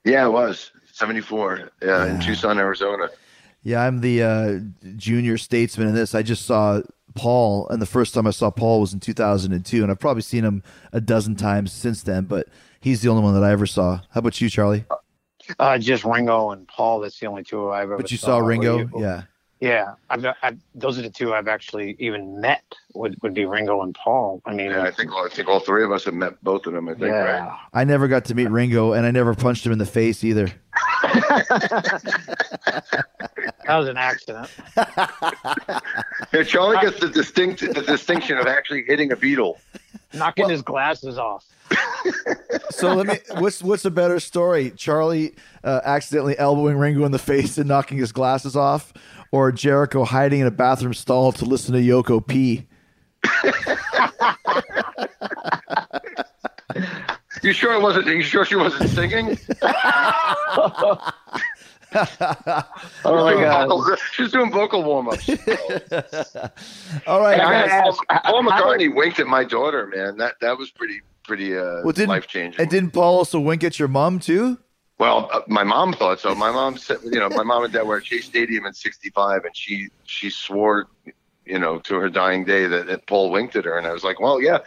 [0.05, 3.09] Yeah, it was 74 yeah, in Tucson, Arizona.
[3.65, 4.59] Yeah, I'm the uh,
[4.97, 6.15] junior statesman in this.
[6.15, 6.83] I just saw
[7.17, 10.45] Paul, and the first time I saw Paul was in 2002, and I've probably seen
[10.45, 12.27] him a dozen times since then.
[12.27, 12.47] But
[12.81, 14.03] he's the only one that I ever saw.
[14.11, 14.85] How about you, Charlie?
[14.89, 14.97] Uh,
[15.59, 17.01] Uh, just Ringo and Paul.
[17.01, 17.97] That's the only two I've ever.
[17.97, 19.23] But you saw Ringo, You- yeah.
[19.61, 22.65] Yeah, I've, I've, those are the two I've actually even met.
[22.95, 24.43] Would would be Ringo and Paul.
[24.45, 26.73] I mean, Yeah, I think I think all three of us have met both of
[26.73, 26.89] them.
[26.89, 27.47] I think, yeah.
[27.47, 27.59] right?
[27.73, 30.51] I never got to meet Ringo, and I never punched him in the face either.
[33.67, 34.51] That was an accident.
[36.33, 39.57] Yeah, Charlie gets the distinct the distinction of actually hitting a Beatle.
[40.15, 41.47] Knocking his glasses off.
[42.71, 43.19] So let me.
[43.39, 44.73] What's what's a better story?
[44.73, 48.93] Charlie uh, accidentally elbowing Ringo in the face and knocking his glasses off,
[49.31, 52.67] or Jericho hiding in a bathroom stall to listen to Yoko pee?
[57.43, 58.07] You sure it wasn't?
[58.07, 59.39] You sure she wasn't singing?
[61.95, 63.99] Oh my God.
[64.13, 65.29] She's doing vocal warm ups.
[67.07, 67.71] All right, I gotta guys.
[68.11, 70.17] ask, Paul how- McCartney winked at my daughter, man.
[70.17, 72.61] That that was pretty pretty uh, Well, life changing.
[72.61, 74.59] And didn't Paul also wink at your mom too?
[74.99, 76.35] Well, uh, my mom thought so.
[76.35, 79.45] My mom said, you know, my mom and dad were at Shea Stadium in '65,
[79.45, 80.87] and she she swore,
[81.45, 84.05] you know, to her dying day that, that Paul winked at her, and I was
[84.05, 84.59] like, well, yeah,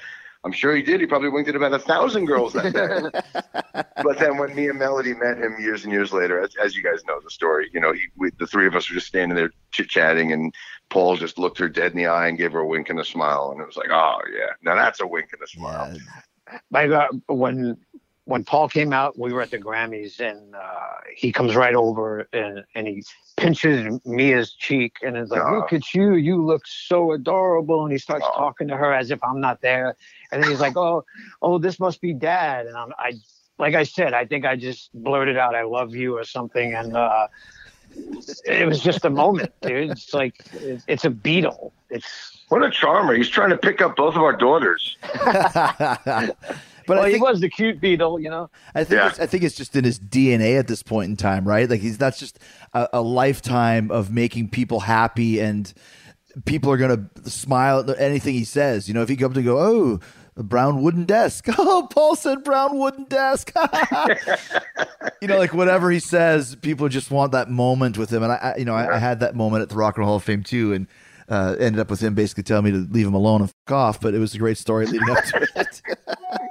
[0.45, 1.01] I'm sure he did.
[1.01, 3.83] He probably winked at about a thousand girls that day.
[4.03, 6.83] but then when me and Melody met him years and years later, as, as you
[6.83, 9.35] guys know the story, you know, he, we, the three of us were just standing
[9.35, 10.53] there chit chatting, and
[10.91, 13.05] Paul just looked her dead in the eye and gave her a wink and a
[13.05, 15.97] smile, and it was like, oh yeah, now that's a wink and a smile.
[16.69, 17.75] my God, when
[18.26, 20.59] when Paul came out, we were at the Grammys, and uh,
[21.15, 23.03] he comes right over and, and he
[23.38, 25.53] pinches Mia's cheek and is like, Oh.
[25.59, 28.36] "Look at you, you look so adorable." And he starts Oh.
[28.36, 29.95] talking to her as if I'm not there,
[30.32, 31.05] and then he's like, "Oh,
[31.41, 33.13] oh, this must be Dad." And I'm, I,
[33.59, 36.97] like I said, I think I just blurted out, "I love you" or something, and
[36.97, 37.28] uh,
[38.45, 39.91] it was just a moment, dude.
[39.91, 41.71] It's like it's, it's a Beatle.
[41.91, 43.13] It's What a charmer!
[43.13, 44.97] He's trying to pick up both of our daughters.
[46.88, 48.49] But well, I he was the cute Beatle, you know.
[48.73, 49.09] I think Yeah.
[49.09, 51.69] it's, I think it's just in his DNA at this point in time, right?
[51.69, 52.39] Like he's that's just
[52.73, 55.73] a, a lifetime of making people happy, and
[56.45, 58.88] people are gonna smile at anything he says.
[58.88, 59.99] You know, if he comes to go, oh.
[60.38, 61.45] A brown wooden desk.
[61.57, 63.53] Oh, Paul said brown wooden desk.
[65.21, 68.21] you know, like whatever he says, people just want that moment with him.
[68.21, 70.07] And I, I you know, I, I had that moment at the Rock and Roll
[70.09, 70.87] Hall of Fame too, and
[71.29, 74.01] uh, ended up with him basically telling me to leave him alone and f- off.
[74.01, 75.82] But it was a great story leading up to it.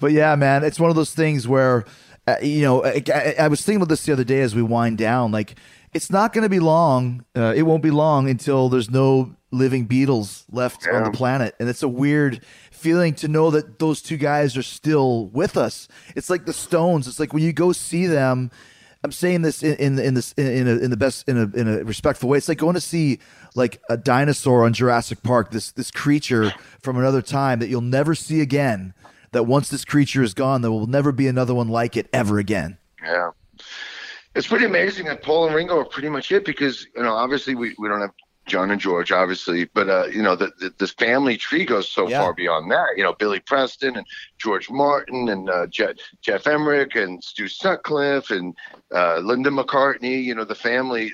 [0.00, 1.84] but yeah, man, it's one of those things where,
[2.26, 4.62] uh, you know, I, I, I was thinking about this the other day as we
[4.62, 5.32] wind down.
[5.32, 5.56] Like,
[5.92, 7.24] it's not going to be long.
[7.36, 11.68] Uh, it won't be long until there's no living Beatles left on the planet, and
[11.68, 15.88] it's a weird feeling to know that those two guys are still with us.
[16.16, 17.06] It's like the Stones.
[17.06, 18.50] It's like when you go see them.
[19.04, 21.44] I'm saying this in in, in this in, in, a, in the best in a
[21.54, 22.38] in a respectful way.
[22.38, 23.18] It's like going to see
[23.54, 25.50] like a dinosaur on Jurassic Park.
[25.50, 28.94] This this creature from another time that you'll never see again.
[29.34, 32.38] That once this creature is gone, there will never be another one like it ever
[32.38, 32.78] again.
[33.02, 33.30] Yeah.
[34.34, 37.54] it's pretty amazing that Paul and Ringo are pretty much it because you know obviously
[37.54, 38.10] we, we don't have
[38.46, 42.06] John and George obviously, but uh, you know the, the this family tree goes so
[42.08, 42.20] Yeah.
[42.20, 42.88] far beyond that.
[42.96, 44.06] You know Billy Preston and
[44.38, 48.54] George Martin and uh, Jeff, Geoff Emerick and Stu Sutcliffe and
[48.94, 50.22] uh, Linda McCartney.
[50.22, 51.10] You know the family,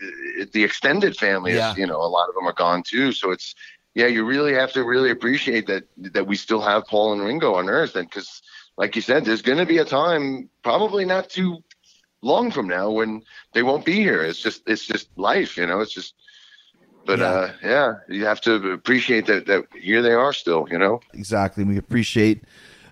[0.53, 1.55] the extended family.
[1.55, 1.73] Yeah.
[1.73, 3.13] Is, you know a lot of them are gone too.
[3.13, 3.55] So it's
[3.95, 7.55] yeah, you really have to really appreciate that that we still have Paul and Ringo
[7.55, 8.43] on Earth, and because
[8.77, 11.59] like you said, there's going to be a time, probably not too
[12.23, 13.23] long from now, when
[13.53, 14.23] they won't be here.
[14.23, 15.81] It's just it's just life, you know.
[15.81, 16.15] It's just,
[17.05, 17.27] but Yeah.
[17.27, 21.01] uh, yeah, you have to appreciate that that here they are still, you know.
[21.13, 21.65] exactly.
[21.65, 22.45] We appreciate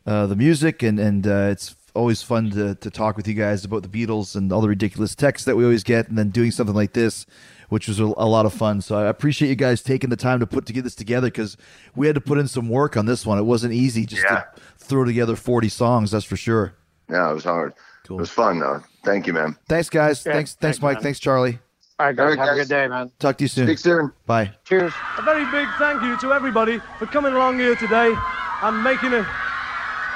[0.06, 3.64] uh, the music, and and uh, it's always fun to to talk with you guys
[3.64, 6.50] about the Beatles and all the ridiculous texts that we always get, and then doing
[6.50, 7.24] something like this,
[7.68, 8.80] which was a, a lot of fun.
[8.80, 11.56] So I appreciate you guys taking the time to put to get this together because
[11.94, 13.38] we had to put in some work on this one.
[13.38, 14.40] It wasn't easy just Yeah.
[14.40, 16.10] to throw together forty songs.
[16.10, 16.74] That's for sure.
[17.10, 17.74] Yeah, it was hard.
[18.06, 18.18] Cool.
[18.18, 18.82] It was fun though.
[19.04, 19.56] Thank you, man.
[19.68, 20.24] Thanks, guys.
[20.24, 20.96] Yeah, thanks, thanks, thanks, Mike.
[20.96, 21.02] man.
[21.04, 21.58] Thanks, Charlie.
[22.00, 22.22] All right, guys.
[22.24, 23.10] All right, have a good day, man.
[23.18, 23.66] Talk to you soon.
[23.66, 24.12] Speak soon.
[24.26, 24.52] Bye.
[24.64, 24.92] Cheers.
[25.18, 28.14] A very big thank you to everybody for coming along here today
[28.62, 29.26] and making a,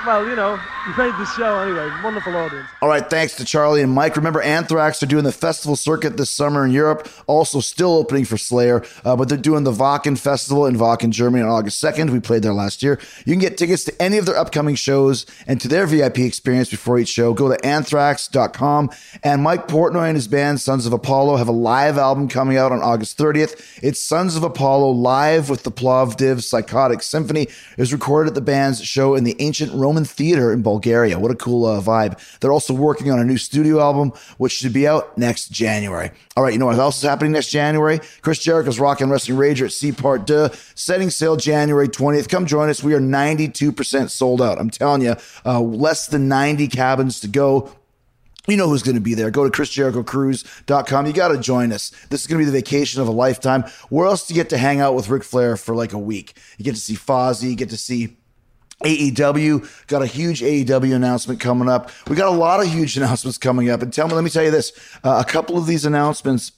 [0.07, 1.89] well, you know, you made the show anyway.
[2.03, 2.69] Wonderful audience.
[2.81, 4.17] All right, thanks to Charlie and Mike.
[4.17, 8.37] Remember, Anthrax are doing the festival circuit this summer in Europe, also still opening for
[8.37, 12.11] Slayer, uh, but they're doing the Wacken Festival in Wacken, Germany on August 2nd.
[12.11, 12.99] We played there last year.
[13.25, 16.71] You can get tickets to any of their upcoming shows and to their VIP experience
[16.71, 17.33] before each show.
[17.33, 18.91] Go to anthrax.com.
[19.23, 22.73] And Mike Portnoy and his band, Sons of Apollo, have a live album coming out
[22.73, 23.81] on August 30th.
[23.83, 27.43] It's Sons of Apollo live with the Plovdiv Psychotic Symphony.
[27.43, 31.19] It was recorded at the band's show in the ancient Roman theater in Bulgaria.
[31.19, 32.15] What a cool uh, vibe.
[32.41, 36.11] They're also working on a new studio album, which should be out next January.
[36.37, 38.01] All right, you know what else is happening next January?
[38.23, 42.29] Chris Jericho's Rock and Wrestling Rager at Sea Part 2, setting sail January 20th.
[42.29, 42.83] Come join us.
[42.83, 44.59] We are 92% sold out.
[44.59, 47.71] I'm telling you, uh, less than 90 cabins to go.
[48.49, 49.31] You know who's going to be there.
[49.31, 51.07] Go to chrisjerichocruise.com.
[51.07, 51.91] You got to join us.
[52.09, 53.63] This is going to be the vacation of a lifetime.
[53.89, 56.37] Where else do you get to hang out with Ric Flair for like a week?
[56.59, 58.17] You get to see Fozzy, you get to see
[58.83, 61.91] AEW got a huge AEW announcement coming up.
[62.09, 63.83] We got a lot of huge announcements coming up.
[63.83, 64.73] And tell me, let me tell you this:
[65.05, 66.53] uh, a couple of these announcements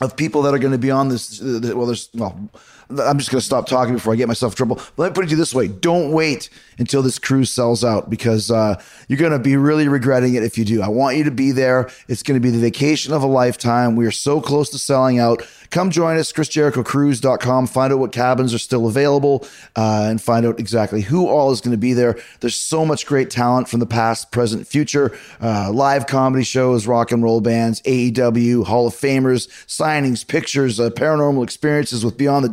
[0.00, 1.40] of people that are going to be on this.
[1.40, 2.50] Uh, well, there's well,
[2.90, 4.80] I'm just going to stop talking before I get myself in trouble.
[4.96, 8.10] Let me put it to you this way: don't wait until this cruise sells out
[8.10, 10.82] because uh, you're going to be really regretting it if you do.
[10.82, 11.90] I want you to be there.
[12.08, 13.96] It's going to be the vacation of a lifetime.
[13.96, 15.46] We are so close to selling out.
[15.70, 17.68] Come join us, chrisjerichocruise.com.
[17.68, 19.46] Find out what cabins are still available
[19.76, 22.18] uh, and find out exactly who all is going to be there.
[22.40, 25.16] There's so much great talent from the past, present, future.
[25.40, 30.90] Uh, live comedy shows, rock and roll bands, AEW, Hall of Famers, signings, pictures, uh,
[30.90, 32.48] paranormal experiences with Beyond the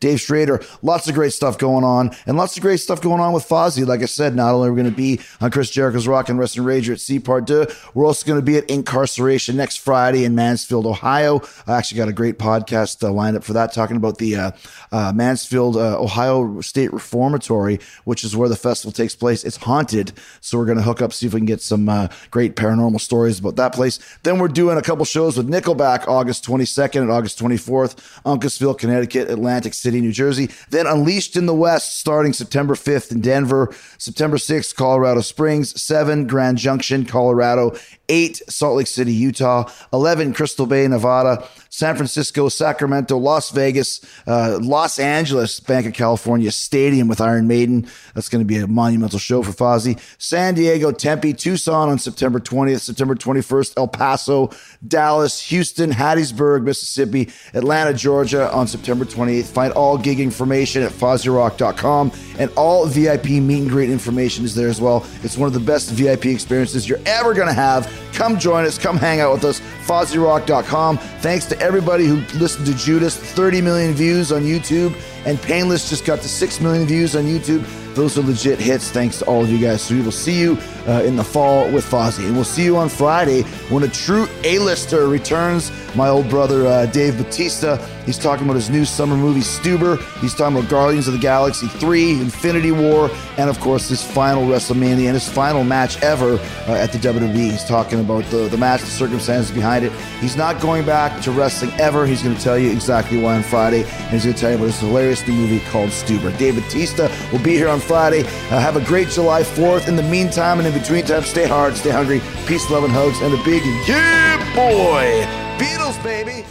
[0.00, 0.60] Dave Schrader.
[0.82, 3.86] Lots of great stuff going on and lots of great stuff going on with Fozzy.
[3.86, 6.38] Like I said, not only are we going to be on Chris Jericho's Rock and
[6.38, 10.24] Wrestling Rager at Sea Part 2, we're also going to be at Inkcarceration next Friday
[10.24, 11.40] in Mansfield, Ohio.
[11.66, 14.50] I actually got a great podcast uh, lined up for that, talking about the uh,
[14.92, 19.44] uh, Mansfield, uh, Ohio State Reformatory, which is where the festival takes place.
[19.44, 22.08] It's haunted, so we're going to hook up, see if we can get some uh,
[22.30, 23.98] great paranormal stories about that place.
[24.22, 29.28] Then we're doing a couple shows with Nickelback August 22nd and August 24th, Uncasville, Connecticut,
[29.50, 30.48] Atlantic City, New Jersey.
[30.70, 36.28] Then Unleashed in the West starting September 5th in Denver, September 6th, Colorado Springs, 7,
[36.28, 37.76] Grand Junction, Colorado,
[38.08, 44.58] 8, Salt Lake City, Utah, 11, Crystal Bay, Nevada, San Francisco, Sacramento, Las Vegas, uh,
[44.60, 47.86] Los Angeles, Bank of California Stadium with Iron Maiden.
[48.14, 49.98] That's going to be a monumental show for Fozzy.
[50.18, 54.50] San Diego, Tempe, Tucson on September 20th, September 21st, El Paso,
[54.86, 59.39] Dallas, Houston, Hattiesburg, Mississippi, Atlanta, Georgia on September 28th.
[59.46, 64.68] Find all gig information at FozzyRock.com and all VIP meet and greet information is there
[64.68, 65.06] as well.
[65.22, 67.92] It's one of the best VIP experiences you're ever going to have.
[68.12, 68.78] Come join us.
[68.78, 69.60] Come hang out with us.
[69.86, 70.98] FozzyRock.com.
[70.98, 73.16] Thanks to everybody who listened to Judas.
[73.16, 74.94] 30 million views on YouTube.
[75.26, 77.64] And Painless just got to 6 million views on YouTube.
[77.94, 78.90] Those are legit hits.
[78.90, 79.82] Thanks to all of you guys.
[79.82, 82.26] So we will see you uh, in the fall with Fozzy.
[82.26, 85.70] And we'll see you on Friday when a true A-lister returns.
[85.96, 87.76] My old brother, uh, Dave Batista.
[88.06, 90.00] He's talking about his new summer movie, Stuber.
[90.20, 94.44] He's talking about Guardians of the Galaxy 3, Infinity War, and of course, his final
[94.44, 96.34] WrestleMania and his final match ever
[96.66, 97.50] uh, at the WWE.
[97.50, 99.92] He's talking about the, the match, the circumstances behind it.
[100.20, 102.06] He's not going back to wrestling ever.
[102.06, 103.82] He's going to tell you exactly why on Friday.
[103.84, 106.36] And he's going to tell you about his hilarious new movie called Stuber.
[106.38, 108.22] Dave Batista will be here Friday.
[108.22, 109.88] Uh, have a great July 4th.
[109.88, 112.20] In the meantime and in between time, stay hard, stay hungry.
[112.46, 115.26] Peace, love, and hugs, and a big yeah, boy.
[115.58, 116.44] Beatles, baby.